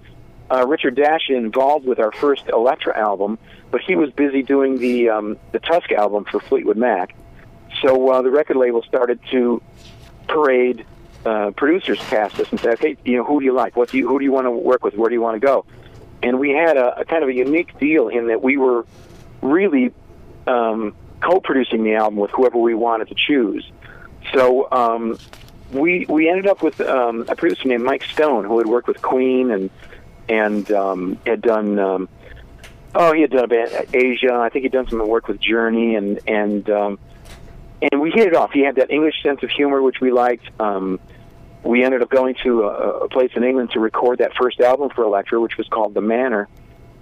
uh, 0.49 0.65
Richard 0.65 0.95
Dashut 0.95 1.37
involved 1.37 1.85
with 1.85 1.99
our 1.99 2.11
first 2.13 2.47
Elektra 2.47 2.97
album, 2.97 3.37
but 3.71 3.81
he 3.81 3.95
was 3.95 4.09
busy 4.11 4.41
doing 4.41 4.79
the 4.79 5.09
um, 5.09 5.37
the 5.51 5.59
Tusk 5.59 5.91
album 5.91 6.25
for 6.25 6.39
Fleetwood 6.39 6.77
Mac. 6.77 7.15
So 7.81 8.09
uh, 8.09 8.21
the 8.21 8.31
record 8.31 8.55
label 8.55 8.81
started 8.83 9.19
to 9.31 9.61
parade 10.27 10.85
uh, 11.25 11.51
producers 11.51 11.99
past 11.99 12.39
us 12.39 12.49
and 12.51 12.59
said, 12.59 12.79
"Hey, 12.79 12.95
you 13.03 13.17
know, 13.17 13.25
who 13.25 13.41
do 13.41 13.45
you 13.45 13.53
like? 13.53 13.75
What 13.75 13.89
do 13.89 13.97
you 13.97 14.07
who 14.07 14.17
do 14.17 14.23
you 14.23 14.31
want 14.31 14.45
to 14.45 14.51
work 14.51 14.85
with? 14.85 14.95
Where 14.95 15.09
do 15.09 15.13
you 15.13 15.21
want 15.21 15.35
to 15.35 15.45
go?" 15.45 15.65
And 16.23 16.39
we 16.39 16.49
had 16.49 16.77
a, 16.77 17.01
a 17.01 17.05
kind 17.05 17.23
of 17.23 17.29
a 17.29 17.33
unique 17.33 17.77
deal 17.79 18.07
in 18.07 18.27
that 18.27 18.41
we 18.41 18.57
were 18.57 18.85
really 19.41 19.93
um, 20.47 20.95
co-producing 21.21 21.83
the 21.83 21.95
album 21.95 22.19
with 22.19 22.31
whoever 22.31 22.57
we 22.57 22.73
wanted 22.73 23.09
to 23.09 23.15
choose. 23.15 23.69
So 24.33 24.69
um, 24.71 25.17
we 25.71 26.05
we 26.09 26.29
ended 26.29 26.47
up 26.47 26.61
with 26.61 26.81
um, 26.81 27.25
a 27.29 27.35
producer 27.35 27.67
named 27.67 27.83
Mike 27.83 28.03
Stone 28.03 28.45
who 28.45 28.57
had 28.57 28.67
worked 28.67 28.87
with 28.87 29.01
Queen 29.01 29.51
and 29.51 29.69
and 30.27 30.71
um, 30.71 31.19
had 31.25 31.41
done. 31.41 31.79
Um, 31.79 32.09
Oh, 32.95 33.13
he 33.13 33.21
had 33.21 33.29
done 33.29 33.43
a 33.43 33.47
band 33.47 33.69
Asia. 33.93 34.33
I 34.33 34.49
think 34.49 34.63
he'd 34.63 34.71
done 34.71 34.89
some 34.89 35.05
work 35.07 35.27
with 35.27 35.39
Journey, 35.39 35.95
and 35.95 36.19
and 36.27 36.67
um, 36.69 36.99
and 37.79 38.01
we 38.01 38.09
hit 38.09 38.27
it 38.27 38.35
off. 38.35 38.51
He 38.51 38.61
had 38.61 38.75
that 38.77 38.89
English 38.89 39.21
sense 39.21 39.43
of 39.43 39.51
humor, 39.51 39.83
which 39.83 39.99
we 40.01 40.11
liked. 40.11 40.45
Um, 40.59 40.99
we 41.63 41.83
ended 41.83 42.01
up 42.01 42.09
going 42.09 42.35
to 42.43 42.63
a, 42.63 43.05
a 43.05 43.09
place 43.09 43.31
in 43.35 43.43
England 43.43 43.71
to 43.71 43.79
record 43.79 44.19
that 44.19 44.33
first 44.35 44.59
album 44.59 44.89
for 44.89 45.03
Elektra, 45.03 45.39
which 45.39 45.57
was 45.57 45.67
called 45.67 45.93
The 45.93 46.01
Manor, 46.01 46.47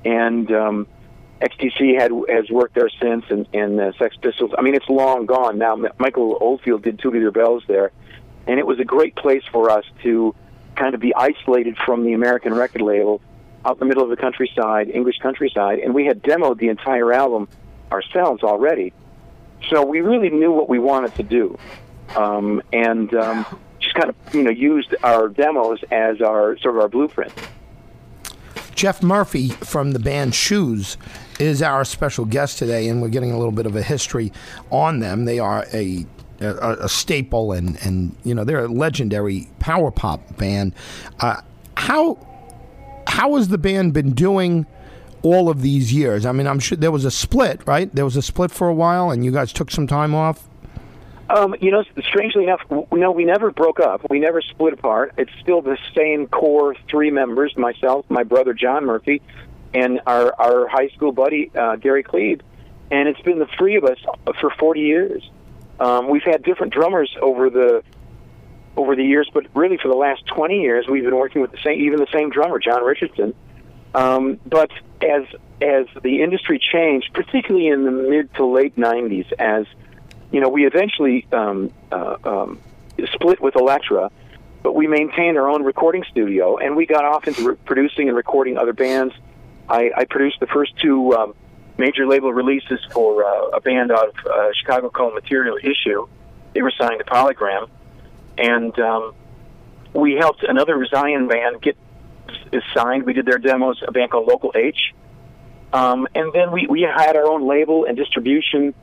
and 0.03 0.51
um, 0.51 0.88
XTC 1.41 2.00
had 2.00 2.12
has 2.29 2.50
worked 2.50 2.75
there 2.75 2.89
since, 3.01 3.25
and, 3.29 3.47
and 3.53 3.79
uh, 3.79 3.91
Sex 3.97 4.15
Pistols. 4.21 4.51
I 4.57 4.62
mean, 4.62 4.75
it's 4.75 4.89
long 4.89 5.25
gone 5.25 5.57
now. 5.57 5.75
Michael 5.97 6.38
Oldfield 6.39 6.83
did 6.83 7.00
Two 7.00 7.12
Tubular 7.12 7.31
Bells 7.31 7.63
there, 7.67 7.91
and 8.47 8.59
it 8.59 8.65
was 8.65 8.79
a 8.79 8.85
great 8.85 9.15
place 9.15 9.43
for 9.51 9.69
us 9.69 9.85
to 10.03 10.33
kind 10.75 10.95
of 10.95 11.01
be 11.01 11.13
isolated 11.15 11.77
from 11.85 12.03
the 12.03 12.13
American 12.13 12.53
record 12.53 12.81
label, 12.81 13.21
out 13.65 13.74
in 13.74 13.79
the 13.79 13.85
middle 13.85 14.03
of 14.03 14.09
the 14.09 14.17
countryside, 14.17 14.89
English 14.89 15.17
countryside, 15.19 15.79
and 15.79 15.93
we 15.93 16.05
had 16.05 16.21
demoed 16.21 16.59
the 16.59 16.69
entire 16.69 17.12
album 17.13 17.47
ourselves 17.91 18.43
already. 18.43 18.93
So 19.69 19.85
we 19.85 20.01
really 20.01 20.29
knew 20.29 20.51
what 20.51 20.69
we 20.69 20.79
wanted 20.79 21.15
to 21.15 21.24
do, 21.24 21.57
um, 22.15 22.62
and 22.71 23.13
um, 23.15 23.45
kind 23.96 24.10
of 24.10 24.36
you 24.36 24.44
know 24.44 24.52
used 24.52 24.94
our 25.04 25.30
demos 25.30 25.80
as 25.92 26.22
our 26.22 26.58
sort 26.60 26.75
of 26.75 26.82
our 26.82 26.88
blueprint. 26.88 27.34
Jeff 28.75 29.02
Murphy 29.02 29.50
from 29.50 29.92
the 29.92 30.00
band 30.00 30.36
Shoes 30.36 30.98
is 31.40 31.62
our 31.62 31.86
special 31.86 32.25
guest 32.25 32.60
today, 32.60 32.90
and 32.90 33.02
we're 33.02 33.10
getting 33.10 33.32
a 33.32 33.38
little 33.38 33.54
bit 33.54 33.66
of 33.66 33.75
a 33.75 33.82
history 33.82 34.32
on 34.70 35.00
them. 35.00 35.25
They 35.25 35.40
are 35.40 35.66
a 35.74 36.06
a, 36.42 36.78
a 36.82 36.90
staple, 36.90 37.54
and 37.54 37.78
and 37.86 38.16
you 38.24 38.36
know 38.36 38.44
they're 38.44 38.66
a 38.66 38.68
legendary 38.68 39.48
power 39.60 39.92
pop 39.92 40.38
band. 40.38 40.74
Uh, 41.20 41.42
how 41.78 42.18
how 43.08 43.36
has 43.36 43.48
the 43.48 43.58
band 43.58 43.94
been 43.94 44.14
doing? 44.14 44.66
all 45.24 45.50
of 45.50 45.64
these 45.64 45.92
years. 45.92 46.24
I 46.24 46.32
mean, 46.34 46.46
I'm 46.46 46.60
sure 46.60 46.78
there 46.78 46.92
was 46.92 47.04
a 47.04 47.10
split, 47.10 47.60
right? 47.66 47.94
There 47.96 48.06
was 48.06 48.16
a 48.16 48.22
split 48.22 48.52
for 48.52 48.68
a 48.68 48.74
while, 48.75 49.10
and 49.10 49.25
you 49.25 49.32
guys 49.32 49.52
took 49.52 49.72
some 49.72 49.88
time 49.88 50.14
off. 50.14 50.48
Um, 51.27 51.55
you 51.60 51.72
know, 51.72 51.84
strangely 52.08 52.44
enough, 52.44 52.62
no, 52.91 53.12
we 53.12 53.25
never 53.25 53.51
broke 53.51 53.79
up. 53.79 54.08
We 54.10 54.20
never 54.20 54.41
split 54.41 54.74
apart. 54.74 55.13
It's 55.17 55.32
still 55.41 55.62
the 55.62 55.77
same 55.96 56.27
core 56.27 56.75
three 56.89 57.10
members: 57.10 57.55
myself, 57.58 58.05
my 58.10 58.24
brother 58.24 58.53
John 58.53 58.86
Murphy, 58.86 59.22
and 59.74 60.01
our 60.05 60.34
our 60.39 60.67
high 60.67 60.89
school 60.89 61.12
buddy 61.12 61.51
uh, 61.55 61.77
Gary 61.77 62.03
Klebe. 62.03 62.41
And 62.91 63.10
it's 63.10 63.22
been 63.22 63.39
the 63.39 63.48
three 63.58 63.77
of 63.77 63.84
us 63.84 63.98
for 64.39 64.51
40 64.60 64.79
years. 64.82 65.29
Um, 65.79 66.08
we've 66.08 66.24
had 66.24 66.44
different 66.44 66.74
drummers 66.74 67.15
over 67.20 67.50
the 67.50 67.84
over 68.77 68.96
the 68.96 69.03
years, 69.03 69.29
but 69.34 69.46
really 69.55 69.77
for 69.77 69.88
the 69.88 69.96
last 69.96 70.25
20 70.27 70.62
years, 70.62 70.86
we've 70.88 71.03
been 71.03 71.15
working 71.15 71.41
with 71.41 71.51
the 71.51 71.58
same, 71.63 71.82
even 71.82 72.00
the 72.00 72.08
same 72.13 72.29
drummer, 72.29 72.60
John 72.60 72.84
Richardson. 72.84 73.34
Um, 73.94 74.39
but 74.46 74.72
as 75.01 75.24
as 75.62 75.88
the 76.03 76.22
industry 76.22 76.60
changed, 76.60 77.13
particularly 77.13 77.67
in 77.67 77.86
the 77.86 77.91
mid 77.91 78.34
to 78.36 78.46
late 78.46 78.75
90s, 78.75 79.32
as 79.39 79.65
you 80.32 80.41
know, 80.41 80.50
we 80.50 80.65
eventually 80.65 81.27
um, 81.32 81.72
uh, 81.91 82.17
um, 82.24 82.60
split 83.13 83.41
with 83.41 83.55
Elektra, 83.55 84.12
but 84.63 84.74
we 84.74 84.88
maintained 84.88 85.38
our 85.38 85.50
own 85.50 85.63
recording 85.63 86.03
studio, 86.10 86.58
and 86.58 86.75
we 86.75 86.86
got 86.86 87.05
off 87.05 87.27
into 87.27 87.50
re- 87.50 87.55
producing 87.65 88.08
and 88.08 88.17
recording 88.17 88.58
other 88.58 88.74
bands. 88.74 89.13
I, 89.70 89.91
I 89.96 90.05
produced 90.05 90.39
the 90.39 90.48
first 90.48 90.74
two 90.82 91.13
um, 91.13 91.36
major 91.77 92.08
label 92.08 92.34
releases 92.34 92.79
for 92.91 93.24
uh, 93.24 93.50
a 93.50 93.62
band 93.62 93.91
out 93.91 94.10
of 94.10 94.25
uh, 94.25 94.50
Chicago 94.60 94.89
called 94.89 95.13
Material 95.13 95.58
Issue. 95.58 96.08
They 96.53 96.62
were 96.62 96.74
signed 96.77 97.00
to 97.00 97.05
Polygram, 97.05 97.70
and 98.38 98.77
um, 98.79 99.13
we 99.94 100.13
helped 100.13 100.44
another 100.44 100.86
Zion 100.86 101.27
band 101.27 101.62
get 101.62 101.77
signed. 102.74 103.03
We 103.03 103.13
did 103.13 103.25
their 103.25 103.38
demos, 103.38 103.82
a 103.88 103.91
band 103.91 104.12
called 104.12 104.27
Local 104.27 104.51
H. 104.55 104.94
Um, 105.74 106.08
and 106.15 106.32
then 106.34 106.51
we, 106.51 106.67
we 106.67 106.82
had 106.82 107.15
our 107.15 107.25
own 107.25 107.48
label 107.48 107.86
and 107.86 107.98
distribution 107.98 108.74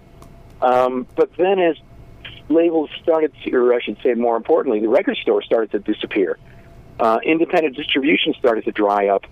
um, 0.63 1.07
but 1.17 1.31
then 1.37 1.59
as 1.59 1.77
labels 2.49 2.91
started 3.03 3.33
to, 3.45 3.55
or 3.55 3.75
I 3.75 3.81
should 3.81 3.99
say 4.03 4.15
more 4.15 4.37
importantly, 4.37 4.81
the 4.81 4.89
record 4.89 5.17
store 5.17 5.43
started 5.43 5.71
to 5.73 5.79
disappear. 5.93 6.39
Uh, 7.01 7.19
independent 7.25 7.77
distribution 7.77 8.35
started 8.39 8.65
to 8.65 8.73
dry 8.73 9.09
up. 9.09 9.27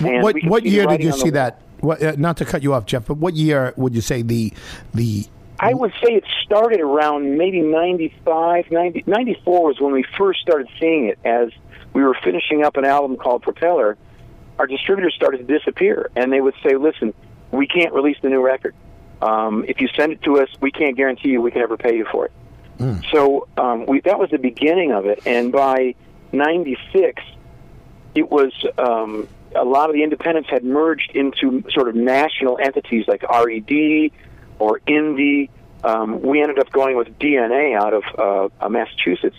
what 0.00 0.36
what 0.44 0.64
year 0.64 0.86
did 0.86 1.02
you 1.02 1.12
see 1.12 1.30
that? 1.30 1.60
What, 1.80 2.02
uh, 2.02 2.14
not 2.16 2.36
to 2.36 2.44
cut 2.44 2.62
you 2.62 2.74
off, 2.74 2.86
Jeff, 2.86 3.06
but 3.06 3.16
what 3.16 3.34
year 3.34 3.74
would 3.76 3.94
you 3.94 4.00
say 4.00 4.22
the 4.22 4.52
the 4.94 5.26
I 5.58 5.74
would 5.74 5.92
say 6.02 6.14
it 6.14 6.24
started 6.44 6.80
around 6.80 7.38
maybe 7.38 7.60
95, 7.60 8.70
90, 8.72 9.04
94 9.06 9.64
was 9.64 9.80
when 9.80 9.92
we 9.92 10.04
first 10.18 10.40
started 10.40 10.68
seeing 10.80 11.06
it 11.06 11.20
as 11.24 11.50
we 11.92 12.02
were 12.02 12.16
finishing 12.24 12.64
up 12.64 12.76
an 12.76 12.84
album 12.84 13.16
called 13.16 13.42
Propeller. 13.42 13.96
Our 14.58 14.66
distributors 14.66 15.14
started 15.14 15.46
to 15.46 15.58
disappear, 15.58 16.10
and 16.16 16.32
they 16.32 16.40
would 16.40 16.54
say, 16.64 16.76
listen, 16.76 17.14
we 17.52 17.68
can't 17.68 17.92
release 17.92 18.16
the 18.22 18.28
new 18.28 18.44
record. 18.44 18.74
Um, 19.22 19.64
if 19.68 19.80
you 19.80 19.88
send 19.96 20.12
it 20.12 20.22
to 20.22 20.40
us, 20.40 20.48
we 20.60 20.72
can't 20.72 20.96
guarantee 20.96 21.28
you 21.28 21.40
we 21.40 21.52
can 21.52 21.62
ever 21.62 21.76
pay 21.76 21.96
you 21.96 22.06
for 22.10 22.26
it. 22.26 22.32
Mm. 22.78 23.04
So 23.12 23.46
um, 23.56 23.86
we, 23.86 24.00
that 24.00 24.18
was 24.18 24.30
the 24.30 24.38
beginning 24.38 24.92
of 24.92 25.06
it. 25.06 25.22
And 25.24 25.52
by 25.52 25.94
96, 26.32 27.22
it 28.16 28.28
was 28.28 28.52
um, 28.78 29.28
a 29.54 29.64
lot 29.64 29.88
of 29.88 29.94
the 29.94 30.02
independents 30.02 30.50
had 30.50 30.64
merged 30.64 31.12
into 31.14 31.62
sort 31.70 31.88
of 31.88 31.94
national 31.94 32.58
entities 32.58 33.06
like 33.06 33.22
RED 33.22 34.10
or 34.58 34.80
Indie. 34.88 35.50
Um, 35.84 36.20
we 36.20 36.42
ended 36.42 36.58
up 36.58 36.70
going 36.72 36.96
with 36.96 37.18
DNA 37.18 37.76
out 37.76 37.94
of 37.94 38.50
uh, 38.60 38.68
Massachusetts. 38.68 39.36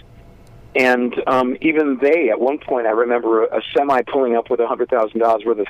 And 0.75 1.13
um, 1.27 1.57
even 1.61 1.97
they, 2.01 2.29
at 2.29 2.39
one 2.39 2.57
point, 2.57 2.87
I 2.87 2.91
remember 2.91 3.45
a, 3.45 3.59
a 3.59 3.61
semi 3.75 4.01
pulling 4.03 4.35
up 4.35 4.49
with 4.49 4.59
$100,000 4.59 5.45
worth 5.45 5.59
of 5.59 5.67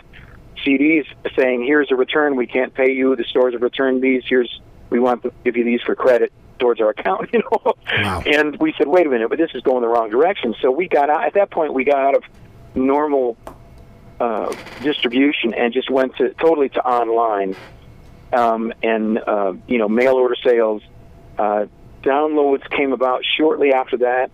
CDs 0.65 1.05
saying, 1.37 1.65
"Here's 1.65 1.91
a 1.91 1.95
return. 1.95 2.35
We 2.35 2.47
can't 2.47 2.73
pay 2.73 2.91
you. 2.91 3.15
The 3.15 3.23
stores 3.25 3.53
have 3.53 3.61
returned 3.61 4.01
these. 4.01 4.23
Here's 4.27 4.61
we 4.89 4.99
want 4.99 5.23
to 5.23 5.31
give 5.43 5.57
you 5.57 5.63
these 5.63 5.81
for 5.81 5.95
credit 5.95 6.31
towards 6.59 6.81
our 6.81 6.89
account." 6.89 7.29
You 7.33 7.39
know, 7.39 7.73
wow. 7.87 8.23
and 8.25 8.57
we 8.59 8.73
said, 8.77 8.87
"Wait 8.87 9.05
a 9.05 9.09
minute, 9.09 9.29
but 9.29 9.37
this 9.37 9.51
is 9.53 9.61
going 9.61 9.81
the 9.81 9.87
wrong 9.87 10.09
direction." 10.09 10.55
So 10.61 10.71
we 10.71 10.87
got 10.87 11.09
out. 11.09 11.25
At 11.25 11.33
that 11.35 11.51
point, 11.51 11.73
we 11.73 11.83
got 11.83 11.99
out 11.99 12.15
of 12.15 12.23
normal 12.75 13.37
uh, 14.19 14.55
distribution 14.81 15.53
and 15.53 15.73
just 15.73 15.89
went 15.89 16.15
to 16.17 16.33
totally 16.35 16.69
to 16.69 16.85
online, 16.85 17.55
um, 18.31 18.73
and 18.81 19.17
uh, 19.17 19.53
you 19.67 19.77
know, 19.77 19.89
mail 19.89 20.13
order 20.13 20.35
sales. 20.43 20.81
Uh, 21.37 21.65
downloads 22.03 22.69
came 22.69 22.93
about 22.93 23.23
shortly 23.37 23.73
after 23.73 23.97
that, 23.97 24.31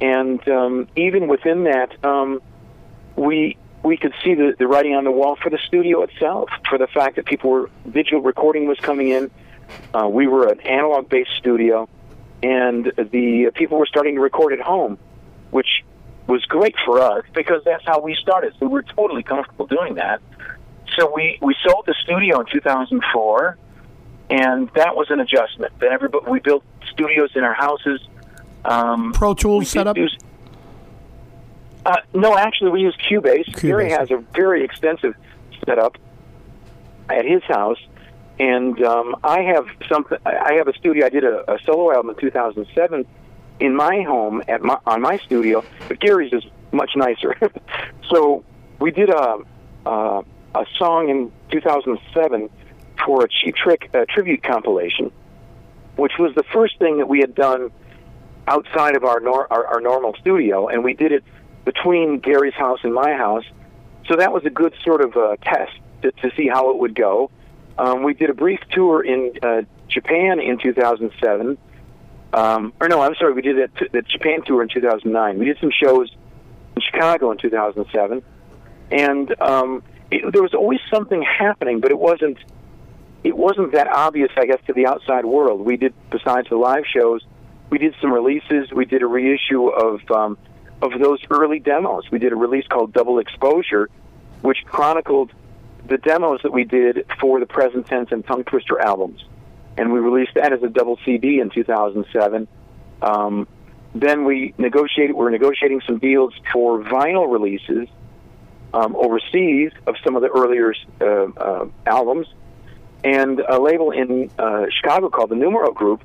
and 0.00 0.46
um, 0.48 0.88
even 0.96 1.28
within 1.28 1.64
that, 1.64 2.04
um, 2.04 2.42
we 3.16 3.56
we 3.84 3.98
could 3.98 4.14
see 4.24 4.34
the, 4.34 4.54
the 4.58 4.66
writing 4.66 4.94
on 4.94 5.04
the 5.04 5.10
wall 5.10 5.36
for 5.36 5.50
the 5.50 5.58
studio 5.58 6.02
itself, 6.02 6.48
for 6.68 6.78
the 6.78 6.86
fact 6.86 7.16
that 7.16 7.26
people 7.26 7.50
were 7.50 7.70
digital 7.90 8.22
recording 8.22 8.66
was 8.66 8.78
coming 8.78 9.10
in. 9.10 9.30
Uh, 9.92 10.08
we 10.08 10.26
were 10.26 10.48
an 10.48 10.60
analog 10.60 11.08
based 11.08 11.30
studio, 11.38 11.88
and 12.42 12.86
the 12.96 13.50
people 13.54 13.78
were 13.78 13.86
starting 13.86 14.14
to 14.14 14.20
record 14.20 14.54
at 14.54 14.60
home, 14.60 14.98
which 15.50 15.84
was 16.26 16.42
great 16.46 16.74
for 16.86 17.00
us 17.00 17.24
because 17.34 17.62
that's 17.64 17.84
how 17.84 18.00
we 18.00 18.16
started. 18.20 18.54
So 18.58 18.66
we 18.66 18.72
were 18.72 18.82
totally 18.82 19.22
comfortable 19.22 19.66
doing 19.66 19.96
that. 19.96 20.22
So 20.96 21.12
we, 21.14 21.38
we 21.42 21.54
sold 21.66 21.84
the 21.86 21.94
studio 22.02 22.40
in 22.40 22.46
2004, 22.46 23.58
and 24.30 24.70
that 24.76 24.96
was 24.96 25.10
an 25.10 25.20
adjustment. 25.20 25.72
Then 25.78 25.92
everybody 25.92 26.30
we 26.30 26.40
built 26.40 26.64
studios 26.90 27.30
in 27.34 27.44
our 27.44 27.54
houses. 27.54 28.00
Um, 28.64 29.12
Pro 29.12 29.34
Tools 29.34 29.68
setup. 29.68 29.98
Use, 29.98 30.16
uh, 31.86 31.96
no, 32.12 32.36
actually, 32.36 32.70
we 32.70 32.80
use 32.80 32.96
Cubase. 32.96 33.46
Cubase. 33.46 33.62
Gary 33.62 33.90
has 33.90 34.10
a 34.10 34.18
very 34.34 34.64
extensive 34.64 35.14
setup 35.66 35.96
at 37.08 37.24
his 37.24 37.42
house, 37.44 37.78
and 38.38 38.82
um, 38.82 39.16
I 39.22 39.42
have 39.42 39.66
something. 39.88 40.18
I 40.24 40.54
have 40.54 40.68
a 40.68 40.74
studio. 40.74 41.06
I 41.06 41.10
did 41.10 41.24
a, 41.24 41.52
a 41.52 41.58
solo 41.64 41.92
album 41.92 42.10
in 42.10 42.16
2007 42.16 43.06
in 43.60 43.76
my 43.76 44.02
home 44.02 44.42
at 44.48 44.62
my, 44.62 44.78
on 44.86 45.00
my 45.00 45.18
studio, 45.18 45.64
but 45.88 46.00
Gary's 46.00 46.32
is 46.32 46.44
much 46.72 46.92
nicer. 46.96 47.36
so 48.10 48.44
we 48.80 48.90
did 48.90 49.10
a, 49.10 49.38
a 49.86 50.24
a 50.54 50.66
song 50.78 51.08
in 51.08 51.32
2007 51.50 52.48
for 53.04 53.24
a 53.24 53.28
Cheap 53.28 53.56
Trick 53.56 53.90
uh, 53.92 54.04
tribute 54.08 54.42
compilation, 54.42 55.10
which 55.96 56.12
was 56.18 56.34
the 56.34 56.44
first 56.44 56.78
thing 56.78 56.98
that 56.98 57.08
we 57.08 57.20
had 57.20 57.34
done 57.34 57.70
outside 58.46 58.94
of 58.94 59.04
our, 59.04 59.20
nor- 59.20 59.52
our, 59.52 59.66
our 59.66 59.80
normal 59.80 60.14
studio, 60.20 60.68
and 60.68 60.84
we 60.84 60.94
did 60.94 61.12
it 61.12 61.24
between 61.64 62.18
Gary's 62.20 62.54
house 62.54 62.80
and 62.82 62.92
my 62.92 63.12
house. 63.12 63.44
So 64.08 64.16
that 64.16 64.32
was 64.32 64.44
a 64.44 64.50
good 64.50 64.74
sort 64.84 65.00
of 65.00 65.16
uh, 65.16 65.36
test 65.42 65.72
to, 66.02 66.12
to 66.12 66.30
see 66.36 66.48
how 66.48 66.70
it 66.70 66.78
would 66.78 66.94
go. 66.94 67.30
Um, 67.78 68.02
we 68.02 68.14
did 68.14 68.30
a 68.30 68.34
brief 68.34 68.60
tour 68.70 69.02
in 69.02 69.32
uh, 69.42 69.62
Japan 69.88 70.40
in 70.40 70.58
2007. 70.58 71.58
Um, 72.32 72.72
or 72.80 72.88
no, 72.88 73.00
I'm 73.00 73.14
sorry, 73.14 73.32
we 73.32 73.42
did 73.42 73.56
the, 73.56 73.88
the 73.92 74.02
Japan 74.02 74.42
tour 74.44 74.62
in 74.62 74.68
2009. 74.68 75.38
We 75.38 75.44
did 75.46 75.58
some 75.60 75.70
shows 75.70 76.10
in 76.76 76.82
Chicago 76.82 77.30
in 77.30 77.38
2007, 77.38 78.22
and 78.90 79.40
um, 79.40 79.82
it, 80.10 80.32
there 80.32 80.42
was 80.42 80.52
always 80.52 80.80
something 80.92 81.22
happening, 81.22 81.80
but 81.80 81.90
it 81.90 81.98
wasn't 81.98 82.38
it 83.22 83.36
wasn't 83.36 83.72
that 83.72 83.86
obvious, 83.88 84.30
I 84.36 84.46
guess, 84.46 84.58
to 84.66 84.74
the 84.74 84.86
outside 84.86 85.24
world. 85.24 85.60
We 85.60 85.76
did 85.76 85.94
besides 86.10 86.48
the 86.50 86.56
live 86.56 86.84
shows, 86.92 87.24
we 87.70 87.78
did 87.78 87.94
some 88.00 88.12
releases. 88.12 88.70
We 88.72 88.84
did 88.84 89.02
a 89.02 89.06
reissue 89.06 89.68
of 89.68 90.00
um, 90.10 90.36
of 90.82 90.92
those 90.98 91.20
early 91.30 91.58
demos. 91.58 92.10
We 92.10 92.18
did 92.18 92.32
a 92.32 92.36
release 92.36 92.66
called 92.66 92.92
Double 92.92 93.18
Exposure, 93.18 93.88
which 94.42 94.58
chronicled 94.66 95.32
the 95.86 95.98
demos 95.98 96.40
that 96.42 96.52
we 96.52 96.64
did 96.64 97.06
for 97.20 97.40
the 97.40 97.46
Present 97.46 97.86
Tense 97.86 98.10
and 98.10 98.26
Tongue 98.26 98.44
Twister 98.44 98.80
albums. 98.80 99.24
And 99.76 99.92
we 99.92 100.00
released 100.00 100.34
that 100.34 100.52
as 100.52 100.62
a 100.62 100.68
double 100.68 100.98
CD 101.04 101.40
in 101.40 101.50
2007. 101.50 102.48
Um, 103.02 103.48
then 103.94 104.24
we 104.24 104.54
negotiated. 104.58 105.14
We're 105.14 105.30
negotiating 105.30 105.82
some 105.86 105.98
deals 105.98 106.32
for 106.52 106.80
vinyl 106.82 107.30
releases 107.30 107.88
um, 108.72 108.96
overseas 108.96 109.70
of 109.86 109.94
some 110.04 110.16
of 110.16 110.22
the 110.22 110.28
earlier 110.28 110.74
uh, 111.00 111.04
uh, 111.04 111.66
albums, 111.86 112.26
and 113.04 113.40
a 113.40 113.60
label 113.60 113.92
in 113.92 114.30
uh, 114.38 114.66
Chicago 114.70 115.10
called 115.10 115.30
the 115.30 115.36
Numero 115.36 115.72
Group 115.72 116.02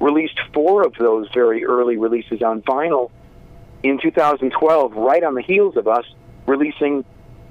released 0.00 0.38
four 0.52 0.84
of 0.86 0.94
those 0.94 1.28
very 1.32 1.64
early 1.64 1.96
releases 1.96 2.42
on 2.42 2.62
vinyl 2.62 3.10
in 3.82 3.98
2012, 3.98 4.92
right 4.94 5.22
on 5.22 5.34
the 5.34 5.42
heels 5.42 5.76
of 5.76 5.88
us 5.88 6.04
releasing 6.46 7.04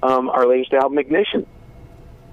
um, 0.03 0.29
our 0.29 0.47
latest 0.47 0.73
album, 0.73 0.97
Ignition. 0.97 1.45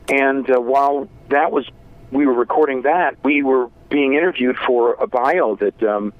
And 0.08 0.48
uh, 0.50 0.60
while 0.60 1.08
that 1.30 1.52
was, 1.52 1.68
we 2.10 2.26
were 2.26 2.34
recording 2.34 2.82
that, 2.82 3.16
we 3.24 3.42
were 3.42 3.70
being 3.88 4.14
interviewed 4.14 4.56
for 4.66 4.94
a 4.94 5.06
bio 5.06 5.56
that 5.56 5.82
um, 5.82 6.12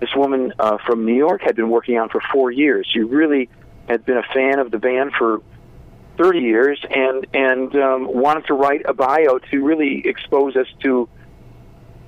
this 0.00 0.10
woman 0.14 0.52
uh, 0.58 0.78
from 0.84 1.06
New 1.06 1.14
York 1.14 1.42
had 1.42 1.56
been 1.56 1.70
working 1.70 1.98
on 1.98 2.08
for 2.08 2.20
four 2.32 2.50
years. 2.50 2.86
She 2.90 3.00
really 3.00 3.48
had 3.88 4.04
been 4.04 4.16
a 4.16 4.22
fan 4.34 4.58
of 4.58 4.70
the 4.70 4.78
band 4.78 5.12
for 5.16 5.42
30 6.18 6.40
years 6.40 6.84
and 6.90 7.26
and 7.32 7.74
um, 7.76 8.12
wanted 8.12 8.46
to 8.46 8.54
write 8.54 8.82
a 8.84 8.92
bio 8.92 9.38
to 9.38 9.64
really 9.64 10.06
expose 10.06 10.56
us 10.56 10.66
to 10.80 11.08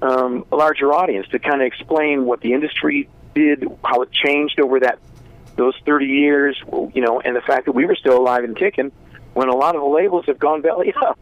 um, 0.02 0.44
a 0.52 0.56
larger 0.56 0.92
audience 0.92 1.26
to 1.28 1.38
kind 1.38 1.62
of 1.62 1.66
explain 1.66 2.26
what 2.26 2.40
the 2.40 2.52
industry 2.52 3.08
did, 3.34 3.64
how 3.84 4.02
it 4.02 4.10
changed 4.12 4.60
over 4.60 4.80
that 4.80 4.98
those 5.56 5.74
30 5.86 6.06
years, 6.06 6.60
you 6.94 7.00
know, 7.00 7.20
and 7.20 7.36
the 7.36 7.40
fact 7.40 7.66
that 7.66 7.72
we 7.72 7.86
were 7.86 7.94
still 7.94 8.18
alive 8.18 8.44
and 8.44 8.56
kicking 8.56 8.90
when 9.34 9.48
a 9.48 9.54
lot 9.54 9.76
of 9.76 9.82
the 9.82 9.88
labels 9.88 10.24
have 10.26 10.38
gone 10.38 10.62
belly 10.62 10.92
up. 11.02 11.18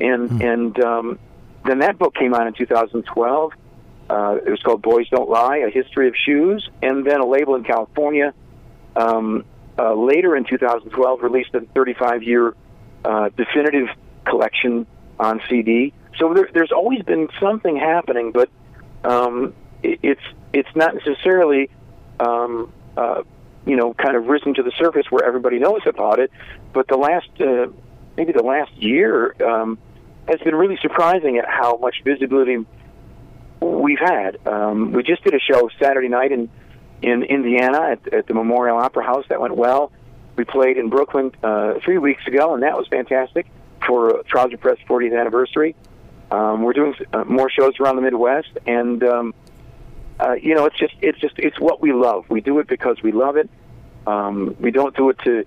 And 0.00 0.30
mm. 0.30 0.52
and 0.52 0.84
um, 0.84 1.18
then 1.64 1.80
that 1.80 1.98
book 1.98 2.14
came 2.14 2.34
out 2.34 2.46
in 2.46 2.54
2012. 2.54 3.52
Uh, 4.10 4.36
it 4.44 4.50
was 4.50 4.60
called 4.62 4.82
Boys 4.82 5.08
Don't 5.08 5.30
Lie: 5.30 5.58
A 5.58 5.70
History 5.70 6.08
of 6.08 6.14
Shoes, 6.16 6.68
and 6.82 7.06
then 7.06 7.20
a 7.20 7.26
label 7.26 7.54
in 7.54 7.64
California 7.64 8.34
um, 8.96 9.44
uh, 9.78 9.94
later 9.94 10.36
in 10.36 10.44
2012 10.44 11.22
released 11.22 11.50
a 11.54 11.60
35-year 11.60 12.54
uh, 13.04 13.28
definitive 13.36 13.88
collection 14.24 14.86
on 15.18 15.40
CD. 15.48 15.92
So 16.18 16.32
there, 16.34 16.48
there's 16.52 16.72
always 16.72 17.02
been 17.02 17.28
something 17.40 17.76
happening, 17.76 18.32
but 18.32 18.50
um, 19.04 19.54
it's 19.84 20.22
it's 20.52 20.74
not 20.74 20.94
necessarily 20.94 21.70
um, 22.18 22.72
uh, 22.96 23.22
you 23.66 23.76
know 23.76 23.94
kind 23.94 24.16
of 24.16 24.26
risen 24.26 24.54
to 24.54 24.62
the 24.62 24.72
surface 24.78 25.06
where 25.10 25.24
everybody 25.24 25.58
knows 25.58 25.82
about 25.86 26.18
it. 26.18 26.30
But 26.72 26.88
the 26.88 26.96
last 26.96 27.28
uh, 27.40 27.66
maybe 28.16 28.32
the 28.32 28.42
last 28.42 28.72
year 28.74 29.34
um, 29.44 29.78
has 30.28 30.40
been 30.40 30.54
really 30.54 30.78
surprising 30.80 31.38
at 31.38 31.48
how 31.48 31.76
much 31.76 32.02
visibility 32.04 32.64
we've 33.60 33.98
had. 33.98 34.46
Um, 34.46 34.92
we 34.92 35.02
just 35.02 35.22
did 35.24 35.34
a 35.34 35.40
show 35.40 35.68
Saturday 35.78 36.08
night 36.08 36.32
in 36.32 36.48
in 37.02 37.22
Indiana 37.22 37.90
at, 37.92 38.12
at 38.12 38.26
the 38.26 38.34
Memorial 38.34 38.78
Opera 38.78 39.04
House. 39.04 39.24
That 39.28 39.40
went 39.40 39.56
well. 39.56 39.92
We 40.36 40.44
played 40.44 40.78
in 40.78 40.88
Brooklyn 40.88 41.30
uh, 41.42 41.74
three 41.84 41.98
weeks 41.98 42.26
ago, 42.26 42.54
and 42.54 42.62
that 42.62 42.76
was 42.76 42.88
fantastic 42.88 43.46
for 43.86 44.22
Trouser 44.26 44.56
Press 44.56 44.78
40th 44.88 45.18
anniversary. 45.18 45.76
Um, 46.30 46.62
we're 46.62 46.72
doing 46.72 46.94
uh, 47.12 47.24
more 47.24 47.50
shows 47.50 47.78
around 47.78 47.96
the 47.96 48.02
Midwest, 48.02 48.48
and 48.66 49.02
um, 49.04 49.34
uh, 50.20 50.34
you 50.34 50.54
know, 50.54 50.66
it's 50.66 50.78
just 50.78 50.94
it's 51.00 51.18
just 51.18 51.34
it's 51.38 51.58
what 51.58 51.80
we 51.80 51.92
love. 51.92 52.24
We 52.28 52.40
do 52.40 52.58
it 52.58 52.66
because 52.66 53.02
we 53.02 53.12
love 53.12 53.36
it. 53.36 53.50
Um, 54.06 54.56
we 54.60 54.70
don't 54.70 54.96
do 54.96 55.10
it 55.10 55.18
to 55.24 55.44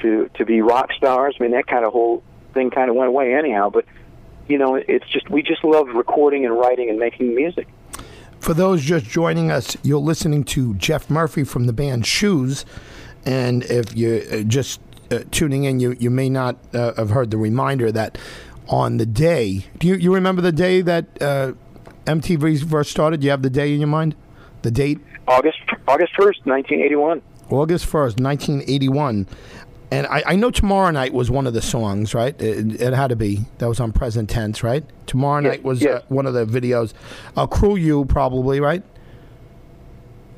to 0.00 0.30
to 0.34 0.44
be 0.44 0.60
rock 0.60 0.92
stars. 0.92 1.36
I 1.38 1.42
mean, 1.42 1.52
that 1.52 1.66
kind 1.66 1.84
of 1.84 1.92
whole 1.92 2.22
thing 2.52 2.70
kind 2.70 2.90
of 2.90 2.96
went 2.96 3.08
away 3.08 3.34
anyhow. 3.34 3.70
But 3.70 3.86
you 4.46 4.58
know, 4.58 4.74
it's 4.74 5.08
just 5.08 5.30
we 5.30 5.42
just 5.42 5.64
love 5.64 5.88
recording 5.88 6.44
and 6.44 6.56
writing 6.56 6.90
and 6.90 6.98
making 6.98 7.34
music. 7.34 7.68
For 8.40 8.52
those 8.52 8.82
just 8.82 9.06
joining 9.06 9.50
us, 9.50 9.74
you're 9.82 9.98
listening 9.98 10.44
to 10.44 10.74
Jeff 10.74 11.08
Murphy 11.08 11.44
from 11.44 11.64
the 11.66 11.72
band 11.72 12.06
Shoes, 12.06 12.66
and 13.24 13.62
if 13.64 13.96
you're 13.96 14.20
uh, 14.30 14.42
just 14.42 14.80
uh, 15.10 15.20
tuning 15.30 15.64
in, 15.64 15.80
you 15.80 15.96
you 15.98 16.10
may 16.10 16.28
not 16.28 16.56
uh, 16.74 16.92
have 16.94 17.10
heard 17.10 17.30
the 17.30 17.38
reminder 17.38 17.90
that 17.90 18.18
on 18.68 18.98
the 18.98 19.06
day. 19.06 19.66
Do 19.78 19.86
you, 19.86 19.94
you 19.94 20.14
remember 20.14 20.42
the 20.42 20.52
day 20.52 20.80
that 20.82 21.22
uh, 21.22 21.52
MTV 22.06 22.68
first 22.68 22.90
started? 22.90 23.20
Do 23.20 23.24
you 23.24 23.30
have 23.30 23.42
the 23.42 23.50
day 23.50 23.72
in 23.72 23.80
your 23.80 23.88
mind? 23.88 24.14
The 24.62 24.70
date? 24.70 25.00
August 25.26 25.58
August 25.88 26.12
first, 26.16 26.44
nineteen 26.46 26.80
eighty 26.80 26.96
one. 26.96 27.22
August 27.50 27.86
first, 27.86 28.18
nineteen 28.18 28.62
eighty 28.66 28.88
one. 28.88 29.26
And 29.90 30.06
I, 30.08 30.22
I, 30.26 30.36
know 30.36 30.50
Tomorrow 30.50 30.90
Night 30.90 31.12
was 31.12 31.30
one 31.30 31.46
of 31.46 31.54
the 31.54 31.62
songs, 31.62 32.14
right? 32.14 32.34
It, 32.40 32.80
it, 32.80 32.92
had 32.94 33.08
to 33.08 33.16
be. 33.16 33.44
That 33.58 33.68
was 33.68 33.78
on 33.78 33.92
present 33.92 34.28
tense, 34.28 34.64
right? 34.64 34.84
Tomorrow 35.06 35.42
yes, 35.42 35.50
Night 35.52 35.62
was 35.62 35.82
yes. 35.82 36.02
uh, 36.02 36.04
one 36.08 36.26
of 36.26 36.34
the 36.34 36.46
videos. 36.46 36.94
Uh, 37.36 37.46
Cruel 37.46 37.78
You, 37.78 38.04
probably, 38.06 38.58
right? 38.58 38.82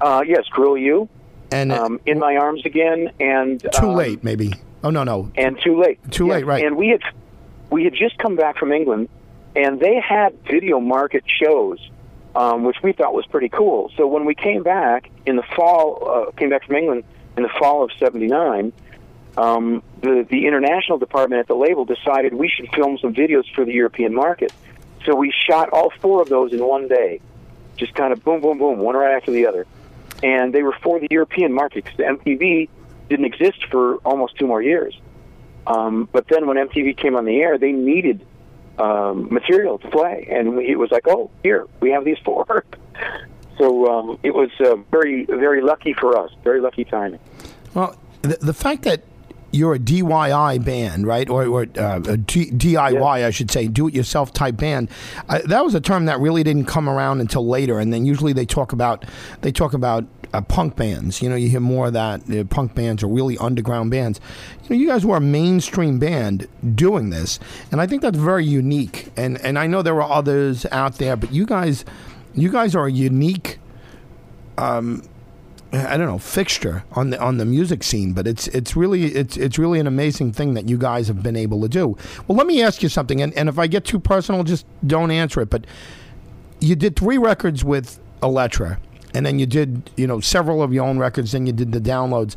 Uh, 0.01 0.23
yes, 0.27 0.45
Cruel 0.51 0.77
You. 0.77 1.09
And 1.53 1.73
um, 1.73 2.01
In 2.05 2.19
My 2.19 2.37
Arms 2.37 2.67
Again, 2.67 3.11
and 3.19 3.61
Too 3.73 3.87
um, 3.89 3.95
Late, 3.95 4.23
maybe. 4.23 4.53
Oh 4.85 4.91
no, 4.91 5.05
no. 5.05 5.31
And 5.37 5.59
Too 5.65 5.81
Late. 5.81 6.01
Too 6.11 6.27
yes. 6.27 6.35
late, 6.35 6.47
right? 6.47 6.65
And 6.65 6.77
we 6.77 6.89
had 6.89 7.01
we 7.71 7.85
had 7.85 7.95
just 7.95 8.19
come 8.19 8.37
back 8.37 8.59
from 8.59 8.73
England, 8.73 9.09
and 9.57 9.81
they 9.81 9.99
had 9.99 10.39
video 10.45 10.79
market 10.79 11.25
shows, 11.27 11.79
um, 12.37 12.63
which 12.65 12.77
we 12.83 12.93
thought 12.93 13.15
was 13.15 13.25
pretty 13.27 13.49
cool. 13.49 13.91
So 13.97 14.07
when 14.07 14.27
we 14.27 14.35
came 14.35 14.63
back 14.63 15.11
in 15.25 15.37
the 15.37 15.43
fall, 15.57 16.29
uh, 16.29 16.31
came 16.33 16.51
back 16.51 16.67
from 16.67 16.77
England 16.77 17.05
in 17.37 17.43
the 17.43 17.49
fall 17.59 17.83
of 17.83 17.91
'79, 17.99 18.73
um, 19.39 19.83
the 20.03 20.27
the 20.31 20.47
international 20.47 20.99
department 20.99 21.41
at 21.41 21.49
the 21.49 21.55
label 21.55 21.87
decided 21.87 22.35
we 22.35 22.49
should 22.49 22.69
film 22.75 22.99
some 22.99 23.15
videos 23.15 23.45
for 23.55 23.65
the 23.65 23.73
European 23.73 24.15
market. 24.15 24.53
So 25.07 25.15
we 25.15 25.33
shot 25.49 25.71
all 25.71 25.91
four 26.01 26.21
of 26.21 26.29
those 26.29 26.53
in 26.53 26.65
one 26.65 26.89
day, 26.89 27.21
just 27.77 27.95
kind 27.95 28.13
of 28.13 28.23
boom, 28.23 28.41
boom, 28.43 28.59
boom, 28.59 28.79
one 28.79 28.95
right 28.95 29.17
after 29.17 29.31
the 29.31 29.47
other, 29.47 29.67
and 30.23 30.53
they 30.53 30.63
were 30.63 30.77
for 30.83 31.01
the 31.01 31.09
European 31.11 31.53
market 31.53 31.85
because 31.85 31.99
MTV 31.99 32.69
didn't 33.09 33.25
exist 33.25 33.65
for 33.71 33.97
almost 33.99 34.37
two 34.37 34.47
more 34.47 34.61
years. 34.61 34.99
Um, 35.67 36.09
but 36.13 36.29
then 36.29 36.47
when 36.47 36.57
MTV 36.57 36.97
came 36.97 37.17
on 37.17 37.25
the 37.25 37.41
air, 37.41 37.57
they 37.57 37.73
needed 37.73 38.25
um, 38.79 39.33
material 39.33 39.79
to 39.79 39.89
play, 39.91 40.29
and 40.31 40.57
we, 40.57 40.69
it 40.69 40.79
was 40.79 40.91
like, 40.91 41.07
oh, 41.07 41.31
here 41.43 41.67
we 41.81 41.91
have 41.91 42.05
these 42.05 42.19
four. 42.25 42.65
so 43.59 43.87
um, 43.91 44.19
it 44.23 44.35
was 44.35 44.51
uh, 44.61 44.77
very, 44.91 45.25
very 45.25 45.63
lucky 45.63 45.93
for 45.93 46.17
us. 46.17 46.31
Very 46.45 46.61
lucky 46.61 46.85
timing. 46.85 47.21
Well, 47.75 47.97
the, 48.23 48.37
the 48.41 48.55
fact 48.55 48.83
that 48.83 49.03
you're 49.53 49.75
a 49.75 49.79
DIY 49.79 50.65
band, 50.65 51.07
right? 51.07 51.29
Or, 51.29 51.47
or 51.47 51.63
uh, 51.63 52.01
DIY, 52.01 53.21
yeah. 53.21 53.27
I 53.27 53.31
should 53.31 53.51
say, 53.51 53.69
do-it-yourself 53.69 54.33
type 54.33 54.57
band. 54.57 54.91
Uh, 55.29 55.41
that 55.47 55.65
was 55.65 55.75
a 55.75 55.81
term 55.81 56.07
that 56.07 56.21
really 56.21 56.43
didn't 56.43 56.67
come 56.67 56.89
around 56.89 57.21
until 57.21 57.47
later. 57.47 57.79
And 57.79 57.93
then 57.93 58.05
usually 58.05 58.33
they 58.33 58.47
talk 58.47 58.73
about 58.73 59.05
they 59.41 59.53
talk 59.53 59.73
about 59.73 60.05
uh, 60.33 60.41
punk 60.41 60.77
bands. 60.77 61.23
You 61.23 61.29
know, 61.29 61.37
you 61.37 61.49
hear 61.49 61.61
more 61.61 61.89
of 61.89 61.93
that. 61.95 62.29
Uh, 62.31 62.45
punk 62.45 62.75
bands 62.75 63.03
or 63.03 63.09
really 63.09 63.37
underground 63.39 63.91
bands. 63.91 64.21
You 64.63 64.71
know, 64.71 64.77
you 64.77 64.87
guys 64.89 65.05
were 65.05 65.17
a 65.17 65.21
mainstream 65.21 65.99
band 65.99 66.49
doing 66.75 67.11
this, 67.11 67.39
and 67.71 67.81
I 67.81 67.87
think 67.87 68.03
that's 68.03 68.19
very 68.19 68.45
unique. 68.45 69.09
And 69.17 69.41
and 69.41 69.59
I 69.59 69.67
know 69.67 69.83
there 69.83 69.95
were 69.95 70.03
others 70.03 70.67
out 70.67 70.97
there, 70.99 71.17
but 71.17 71.33
you 71.33 71.47
guys, 71.47 71.85
you 72.35 72.51
guys 72.51 72.75
are 72.75 72.87
a 72.87 72.93
unique. 72.93 73.59
Um, 74.59 75.03
I 75.73 75.97
don't 75.97 76.07
know 76.07 76.19
fixture 76.19 76.85
on 76.93 77.11
the 77.11 77.21
on 77.21 77.39
the 77.39 77.45
music 77.45 77.83
scene, 77.83 78.13
but 78.13 78.27
it's 78.27 78.47
it's 78.49 78.77
really 78.77 79.07
it's 79.07 79.37
it's 79.37 79.59
really 79.59 79.81
an 79.81 79.87
amazing 79.87 80.33
thing 80.33 80.55
that 80.55 80.69
you 80.69 80.79
guys 80.79 81.09
have 81.09 81.23
been 81.23 81.37
able 81.37 81.61
to 81.63 81.69
do. 81.69 81.97
Well, 82.27 82.39
let 82.39 82.47
me 82.47 82.63
ask 82.63 82.83
you 82.83 82.89
something, 82.89 83.21
and, 83.21 83.35
and 83.35 83.49
if 83.49 83.59
I 83.59 83.67
get 83.67 83.85
too 83.85 83.99
personal, 83.99 84.45
just 84.45 84.65
don't 84.87 85.11
answer 85.11 85.41
it. 85.41 85.51
But 85.51 85.67
you 86.61 86.77
did 86.77 86.97
three 86.97 87.19
records 87.19 87.65
with 87.65 87.99
Elektra, 88.23 88.79
and 89.17 89.25
then 89.25 89.39
you 89.39 89.47
did 89.47 89.91
you 89.97 90.07
know 90.07 90.21
several 90.21 90.63
of 90.63 90.75
your 90.75 90.85
own 90.85 90.99
records, 90.99 91.33
then 91.33 91.47
you 91.47 91.53
did 91.53 91.73
the 91.73 91.81
downloads. 91.81 92.37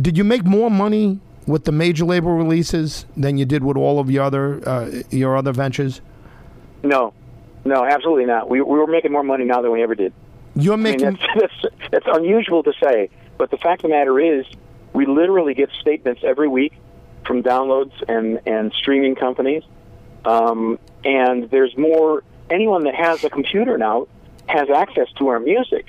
Did 0.00 0.18
you 0.18 0.24
make 0.24 0.44
more 0.44 0.70
money 0.70 1.20
with 1.46 1.64
the 1.64 1.72
major 1.72 2.04
label 2.04 2.32
releases 2.32 3.06
than 3.16 3.38
you 3.38 3.44
did 3.44 3.62
with 3.62 3.76
all 3.76 4.00
of 4.00 4.10
your 4.10 4.24
other 4.24 4.68
uh, 4.68 4.90
your 5.10 5.36
other 5.36 5.52
ventures? 5.52 6.00
No, 6.82 7.14
no, 7.64 7.84
absolutely 7.84 8.26
not. 8.26 8.50
We 8.50 8.60
we 8.60 8.76
were 8.76 8.88
making 8.88 9.12
more 9.12 9.22
money 9.22 9.44
now 9.44 9.62
than 9.62 9.70
we 9.70 9.84
ever 9.84 9.94
did. 9.94 10.12
You're 10.56 10.76
making. 10.76 11.06
I 11.06 11.10
mean, 11.10 11.20
that's, 11.40 11.52
that's, 11.62 11.90
that's 11.92 12.06
unusual 12.08 12.64
to 12.64 12.72
say, 12.82 13.08
but 13.38 13.52
the 13.52 13.56
fact 13.56 13.84
of 13.84 13.90
the 13.90 13.96
matter 13.96 14.18
is, 14.18 14.46
we 14.92 15.06
literally 15.06 15.54
get 15.54 15.70
statements 15.80 16.22
every 16.24 16.48
week 16.48 16.72
from 17.24 17.42
downloads 17.42 17.92
and, 18.08 18.40
and 18.46 18.72
streaming 18.72 19.14
companies. 19.14 19.62
Um, 20.24 20.78
and 21.04 21.50
there's 21.50 21.76
more, 21.76 22.22
anyone 22.50 22.84
that 22.84 22.94
has 22.94 23.24
a 23.24 23.30
computer 23.30 23.76
now 23.78 24.06
has 24.46 24.68
access 24.70 25.08
to 25.18 25.28
our 25.28 25.40
music. 25.40 25.86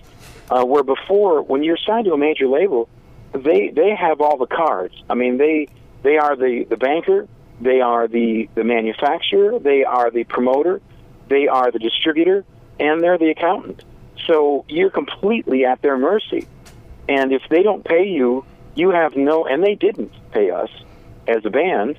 Uh, 0.49 0.63
where 0.63 0.83
before, 0.83 1.41
when 1.41 1.63
you're 1.63 1.77
signed 1.77 2.05
to 2.05 2.13
a 2.13 2.17
major 2.17 2.47
label, 2.47 2.87
they, 3.33 3.69
they 3.69 3.95
have 3.95 4.21
all 4.21 4.37
the 4.37 4.45
cards. 4.45 4.93
I 5.09 5.15
mean, 5.15 5.37
they, 5.37 5.67
they 6.03 6.17
are 6.17 6.35
the, 6.35 6.65
the 6.69 6.77
banker, 6.77 7.27
they 7.59 7.81
are 7.81 8.07
the, 8.07 8.47
the 8.53 8.63
manufacturer, 8.63 9.57
they 9.59 9.83
are 9.83 10.11
the 10.11 10.23
promoter, 10.23 10.81
they 11.29 11.47
are 11.47 11.71
the 11.71 11.79
distributor, 11.79 12.45
and 12.79 13.01
they're 13.01 13.17
the 13.17 13.31
accountant. 13.31 13.83
So 14.27 14.65
you're 14.67 14.91
completely 14.91 15.65
at 15.65 15.81
their 15.81 15.97
mercy. 15.97 16.47
And 17.09 17.31
if 17.31 17.41
they 17.49 17.63
don't 17.63 17.83
pay 17.83 18.07
you, 18.07 18.45
you 18.75 18.89
have 18.89 19.15
no, 19.15 19.45
and 19.45 19.63
they 19.63 19.75
didn't 19.75 20.11
pay 20.31 20.51
us 20.51 20.69
as 21.27 21.45
a 21.45 21.49
band. 21.49 21.97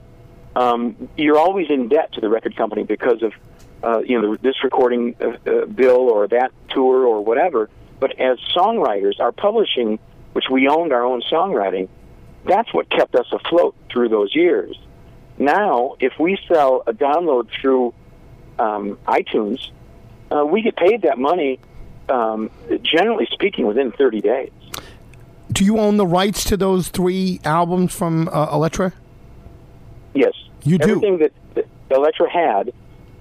Um, 0.55 1.09
you're 1.17 1.39
always 1.39 1.69
in 1.71 1.89
debt 1.89 2.13
to 2.13 2.21
the 2.21 2.29
record 2.29 2.57
company 2.57 2.85
because 2.85 3.23
of, 3.23 3.33
uh, 3.87 4.01
you 4.01 4.21
know, 4.21 4.35
this 4.37 4.57
recording 4.65 5.15
uh, 5.21 5.37
uh, 5.49 5.67
bill 5.67 6.11
or 6.11 6.27
that 6.27 6.51
tour 6.71 7.07
or 7.07 7.25
whatever. 7.25 7.71
But 8.01 8.19
as 8.19 8.39
songwriters, 8.55 9.21
our 9.21 9.31
publishing, 9.31 10.01
which 10.33 10.47
we 10.51 10.67
owned 10.67 10.93
our 10.93 11.05
own 11.05 11.23
songwriting, 11.31 11.89
that's 12.45 12.73
what 12.75 12.91
kept 12.91 13.15
us 13.15 13.27
afloat 13.31 13.77
through 13.91 14.09
those 14.09 14.35
years. 14.35 14.77
Now, 15.39 15.95
if 16.01 16.19
we 16.19 16.37
sell 16.49 16.83
a 16.87 16.93
download 16.93 17.49
through 17.61 17.95
um, 18.59 18.99
iTunes, 19.07 19.71
uh, 20.33 20.45
we 20.45 20.63
get 20.63 20.77
paid 20.77 21.03
that 21.03 21.19
money, 21.19 21.61
um, 22.09 22.51
generally 22.83 23.29
speaking, 23.31 23.67
within 23.67 23.93
30 23.93 24.21
days. 24.21 24.51
Do 25.53 25.65
you 25.65 25.79
own 25.79 25.97
the 25.97 26.07
rights 26.07 26.43
to 26.45 26.57
those 26.57 26.89
three 26.89 27.41
albums 27.45 27.95
from 27.95 28.29
uh, 28.29 28.49
Elektra? 28.53 28.93
Yes. 30.13 30.33
You 30.65 30.79
do? 30.79 30.91
Everything 30.91 31.19
that, 31.19 31.33
that 31.55 31.67
Elektra 31.91 32.29
had, 32.29 32.73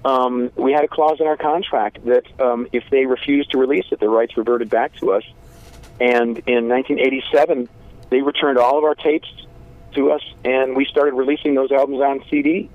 um, 0.06 0.52
we 0.54 0.70
had 0.70 0.84
a 0.84 0.88
clause 0.88 1.20
in 1.20 1.26
our 1.26 1.36
contract 1.36 2.04
that 2.04 2.24
um, 2.40 2.68
if 2.72 2.84
they 2.90 3.06
refused 3.06 3.50
to 3.50 3.58
release 3.58 3.86
it, 3.90 3.98
the 3.98 4.08
rights 4.08 4.36
reverted 4.36 4.70
back 4.70 4.94
to 5.00 5.10
us. 5.10 5.24
And 6.00 6.38
in 6.46 6.68
1987, 6.68 7.68
they 8.10 8.22
returned 8.22 8.56
all 8.56 8.78
of 8.78 8.84
our 8.84 8.94
tapes 8.94 9.28
to 9.96 10.12
us, 10.12 10.22
and 10.44 10.76
we 10.76 10.84
started 10.84 11.14
releasing 11.14 11.56
those 11.56 11.72
albums 11.72 12.00
on 12.00 12.22
CD. 12.30 12.70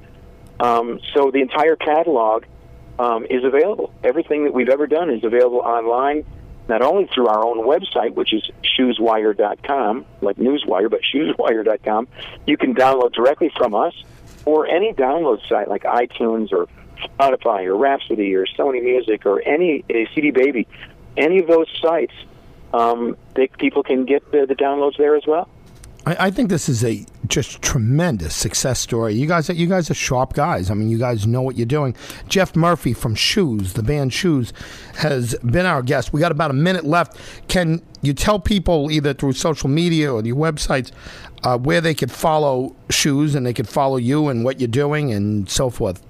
Um, 0.60 1.00
so 1.14 1.32
the 1.32 1.40
entire 1.40 1.78
catalog 1.78 2.44
um, 3.00 3.26
is 3.30 3.46
available. 3.46 3.94
Everything 4.04 4.44
that 4.44 4.54
we've 4.54 4.68
ever 4.68 4.86
done 4.86 5.10
is 5.10 5.24
available 5.24 5.60
online, 5.60 6.26
not 6.68 6.82
only 6.82 7.08
through 7.16 7.28
our 7.28 7.46
own 7.46 7.60
website, 7.60 8.14
which 8.14 8.34
is 8.34 8.44
shoeswire.com, 8.78 10.06
like 10.20 10.36
Newswire, 10.36 10.90
but 10.90 11.00
shoeswire.com. 11.02 12.10
You 12.46 12.58
can 12.58 12.76
download 12.76 13.14
directly 13.14 13.54
from 13.58 13.74
us, 13.74 13.94
or 14.44 14.68
any 14.68 14.92
download 14.92 15.48
site 15.48 15.70
like 15.70 15.84
iTunes 15.84 16.52
or 16.52 16.68
Spotify 17.02 17.66
or 17.66 17.76
Rhapsody 17.76 18.34
or 18.36 18.46
Sony 18.46 18.84
Music 18.84 19.26
or 19.26 19.42
any 19.42 19.84
uh, 19.90 20.10
CD 20.14 20.32
Baby. 20.32 20.68
Any 21.18 21.40
of 21.40 21.48
those 21.48 21.68
sites, 21.82 22.14
um, 22.74 23.18
they, 23.36 23.48
people 23.48 23.84
can 23.84 24.06
get 24.06 24.32
the, 24.32 24.46
the 24.46 24.56
downloads 24.56 24.98
there 24.98 25.16
as 25.16 25.26
well. 25.28 25.50
I, 26.06 26.28
I 26.28 26.32
think 26.32 26.50
this 26.50 26.68
is 26.70 26.84
a 26.84 27.06
just 27.28 27.62
tremendous 27.62 28.36
success 28.36 28.80
story. 28.80 29.14
You 29.14 29.28
guys, 29.28 29.50
you 29.50 29.68
guys 29.68 29.90
are 29.90 29.94
sharp 29.94 30.34
guys. 30.34 30.70
I 30.70 30.74
mean, 30.74 30.90
you 30.90 30.98
guys 30.98 31.28
know 31.28 31.42
what 31.42 31.58
you're 31.58 31.66
doing. 31.66 31.96
Jeff 32.28 32.56
Murphy 32.56 32.94
from 32.94 33.16
Shoes, 33.16 33.74
the 33.74 33.84
band 33.84 34.14
Shoes, 34.14 34.52
has 34.96 35.36
been 35.40 35.66
our 35.66 35.82
guest. 35.82 36.12
We 36.14 36.20
got 36.20 36.32
about 36.32 36.52
a 36.52 36.56
minute 36.56 36.86
left. 36.86 37.18
Can 37.48 37.82
you 38.02 38.14
tell 38.14 38.40
people 38.40 38.92
either 38.92 39.14
through 39.14 39.34
social 39.34 39.70
media 39.70 40.12
or 40.12 40.24
your 40.24 40.36
websites 40.36 40.92
uh, 41.44 41.58
where 41.58 41.82
they 41.82 41.94
could 41.94 42.12
follow 42.12 42.76
Shoes 42.90 43.36
and 43.36 43.46
they 43.46 43.54
could 43.54 43.70
follow 43.70 43.98
you 43.98 44.28
and 44.28 44.44
what 44.44 44.60
you're 44.60 44.68
doing 44.68 45.12
and 45.12 45.50
so 45.50 45.70
forth? 45.70 46.02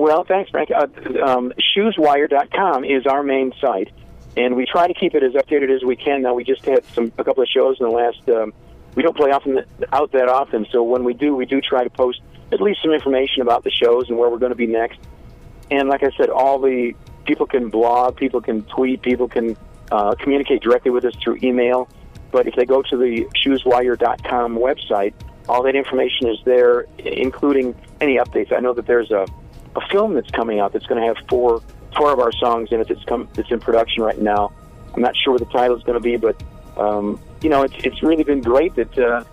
Well, 0.00 0.24
thanks, 0.24 0.50
Frank. 0.50 0.70
Uh, 0.70 0.86
um, 1.22 1.52
shoeswire.com 1.76 2.86
is 2.86 3.06
our 3.06 3.22
main 3.22 3.52
site, 3.60 3.92
and 4.34 4.56
we 4.56 4.64
try 4.64 4.86
to 4.86 4.94
keep 4.94 5.14
it 5.14 5.22
as 5.22 5.34
updated 5.34 5.68
as 5.68 5.84
we 5.84 5.94
can. 5.94 6.22
Now, 6.22 6.32
we 6.32 6.42
just 6.42 6.64
had 6.64 6.86
some 6.94 7.12
a 7.18 7.22
couple 7.22 7.42
of 7.42 7.50
shows 7.50 7.76
in 7.78 7.86
the 7.86 7.92
last. 7.92 8.26
Um, 8.30 8.54
we 8.94 9.02
don't 9.02 9.14
play 9.14 9.30
often 9.30 9.62
out 9.92 10.10
that 10.12 10.30
often, 10.30 10.66
so 10.72 10.82
when 10.82 11.04
we 11.04 11.12
do, 11.12 11.36
we 11.36 11.44
do 11.44 11.60
try 11.60 11.84
to 11.84 11.90
post 11.90 12.22
at 12.50 12.62
least 12.62 12.80
some 12.80 12.92
information 12.92 13.42
about 13.42 13.62
the 13.62 13.70
shows 13.70 14.08
and 14.08 14.16
where 14.16 14.30
we're 14.30 14.38
going 14.38 14.52
to 14.52 14.56
be 14.56 14.66
next. 14.66 14.98
And 15.70 15.90
like 15.90 16.02
I 16.02 16.12
said, 16.16 16.30
all 16.30 16.58
the 16.58 16.94
people 17.26 17.44
can 17.44 17.68
blog, 17.68 18.16
people 18.16 18.40
can 18.40 18.62
tweet, 18.62 19.02
people 19.02 19.28
can 19.28 19.54
uh, 19.92 20.14
communicate 20.14 20.62
directly 20.62 20.92
with 20.92 21.04
us 21.04 21.14
through 21.22 21.40
email. 21.42 21.90
But 22.32 22.46
if 22.46 22.54
they 22.54 22.64
go 22.64 22.80
to 22.80 22.96
the 22.96 23.28
shoeswire.com 23.44 24.56
website, 24.56 25.12
all 25.46 25.62
that 25.64 25.76
information 25.76 26.28
is 26.28 26.38
there, 26.46 26.86
including 26.96 27.74
any 28.00 28.16
updates. 28.16 28.50
I 28.50 28.60
know 28.60 28.72
that 28.72 28.86
there's 28.86 29.10
a, 29.10 29.26
a 29.80 29.88
film 29.88 30.14
that's 30.14 30.30
coming 30.30 30.60
out 30.60 30.72
that's 30.72 30.86
going 30.86 31.00
to 31.00 31.06
have 31.06 31.16
four 31.28 31.62
four 31.96 32.12
of 32.12 32.18
our 32.18 32.32
songs 32.32 32.70
in 32.72 32.80
it. 32.80 32.88
That's 32.88 33.04
come 33.04 33.28
that's 33.34 33.50
in 33.50 33.60
production 33.60 34.02
right 34.02 34.20
now. 34.20 34.52
I'm 34.94 35.02
not 35.02 35.16
sure 35.16 35.34
what 35.34 35.40
the 35.40 35.52
title 35.52 35.76
is 35.76 35.82
going 35.82 35.98
to 35.98 36.02
be, 36.02 36.16
but 36.16 36.40
um, 36.76 37.20
you 37.42 37.50
know, 37.50 37.62
it's 37.62 37.74
it's 37.84 38.02
really 38.02 38.24
been 38.24 38.40
great 38.40 38.74
that, 38.76 38.98
uh, 38.98 39.24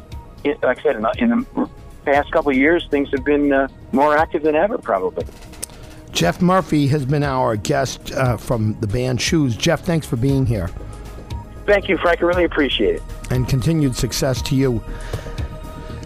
it, 0.44 0.62
like 0.62 0.80
I 0.80 0.84
said, 0.84 0.96
in 0.96 1.02
the, 1.02 1.14
in 1.18 1.30
the 1.30 1.70
past 2.06 2.32
couple 2.32 2.52
of 2.52 2.58
years, 2.58 2.88
things 2.90 3.10
have 3.12 3.26
been 3.26 3.52
uh, 3.52 3.68
more 3.92 4.18
active 4.18 4.44
than 4.44 4.56
ever, 4.56 4.78
probably. 4.78 5.26
Jeff 6.12 6.42
Murphy 6.42 6.88
has 6.88 7.06
been 7.06 7.24
our 7.24 7.56
guest 7.56 8.12
uh, 8.14 8.38
from 8.38 8.80
the 8.80 8.88
band 8.88 9.22
Shoes. 9.22 9.56
Jeff, 9.56 9.82
thanks 9.82 10.08
for 10.08 10.16
being 10.16 10.46
here. 10.46 10.70
Thank 11.66 11.90
you, 11.90 11.98
Frank. 11.98 12.24
I 12.24 12.26
really 12.26 12.46
appreciate 12.46 12.96
it. 12.96 13.04
And 13.30 13.48
continued 13.48 13.96
success 13.96 14.42
to 14.44 14.56
you. 14.56 14.80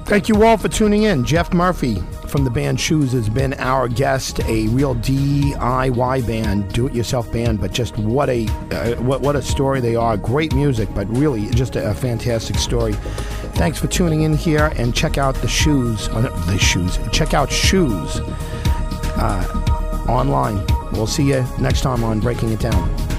Thank 0.06 0.28
you 0.28 0.44
all 0.44 0.58
for 0.58 0.68
tuning 0.68 1.04
in. 1.04 1.24
Jeff 1.24 1.54
Murphy 1.54 2.02
from 2.32 2.46
the 2.46 2.50
band 2.50 2.80
Shoes 2.80 3.12
has 3.12 3.28
been 3.28 3.54
our 3.56 3.90
guest, 3.90 4.40
a 4.46 4.68
real 4.70 4.96
DIY 4.96 6.26
band, 6.26 6.72
do-it-yourself 6.72 7.32
band, 7.32 7.60
but 7.60 7.74
just 7.74 7.98
what 7.98 8.30
a 8.30 8.48
uh, 8.72 8.96
what 9.02 9.22
what 9.22 9.36
a 9.36 9.42
story 9.42 9.82
they 9.82 9.96
are. 9.96 10.16
Great 10.16 10.56
music, 10.56 10.88
but 10.96 11.08
really 11.10 11.50
just 11.50 11.76
a, 11.76 11.90
a 11.90 11.94
fantastic 11.94 12.56
story. 12.56 12.94
Thanks 13.54 13.78
for 13.78 13.88
tuning 13.88 14.22
in 14.22 14.34
here, 14.34 14.72
and 14.78 14.96
check 14.96 15.18
out 15.18 15.36
the 15.36 15.48
shoes. 15.48 16.08
Uh, 16.10 16.22
the 16.48 16.58
shoes. 16.58 16.98
Check 17.12 17.34
out 17.34 17.52
shoes 17.52 18.22
uh, 19.18 20.06
online. 20.08 20.66
We'll 20.94 21.08
see 21.08 21.28
you 21.28 21.46
next 21.60 21.82
time 21.82 22.04
on 22.04 22.22
Breaking 22.22 22.52
It 22.52 22.60
Down. 22.62 23.11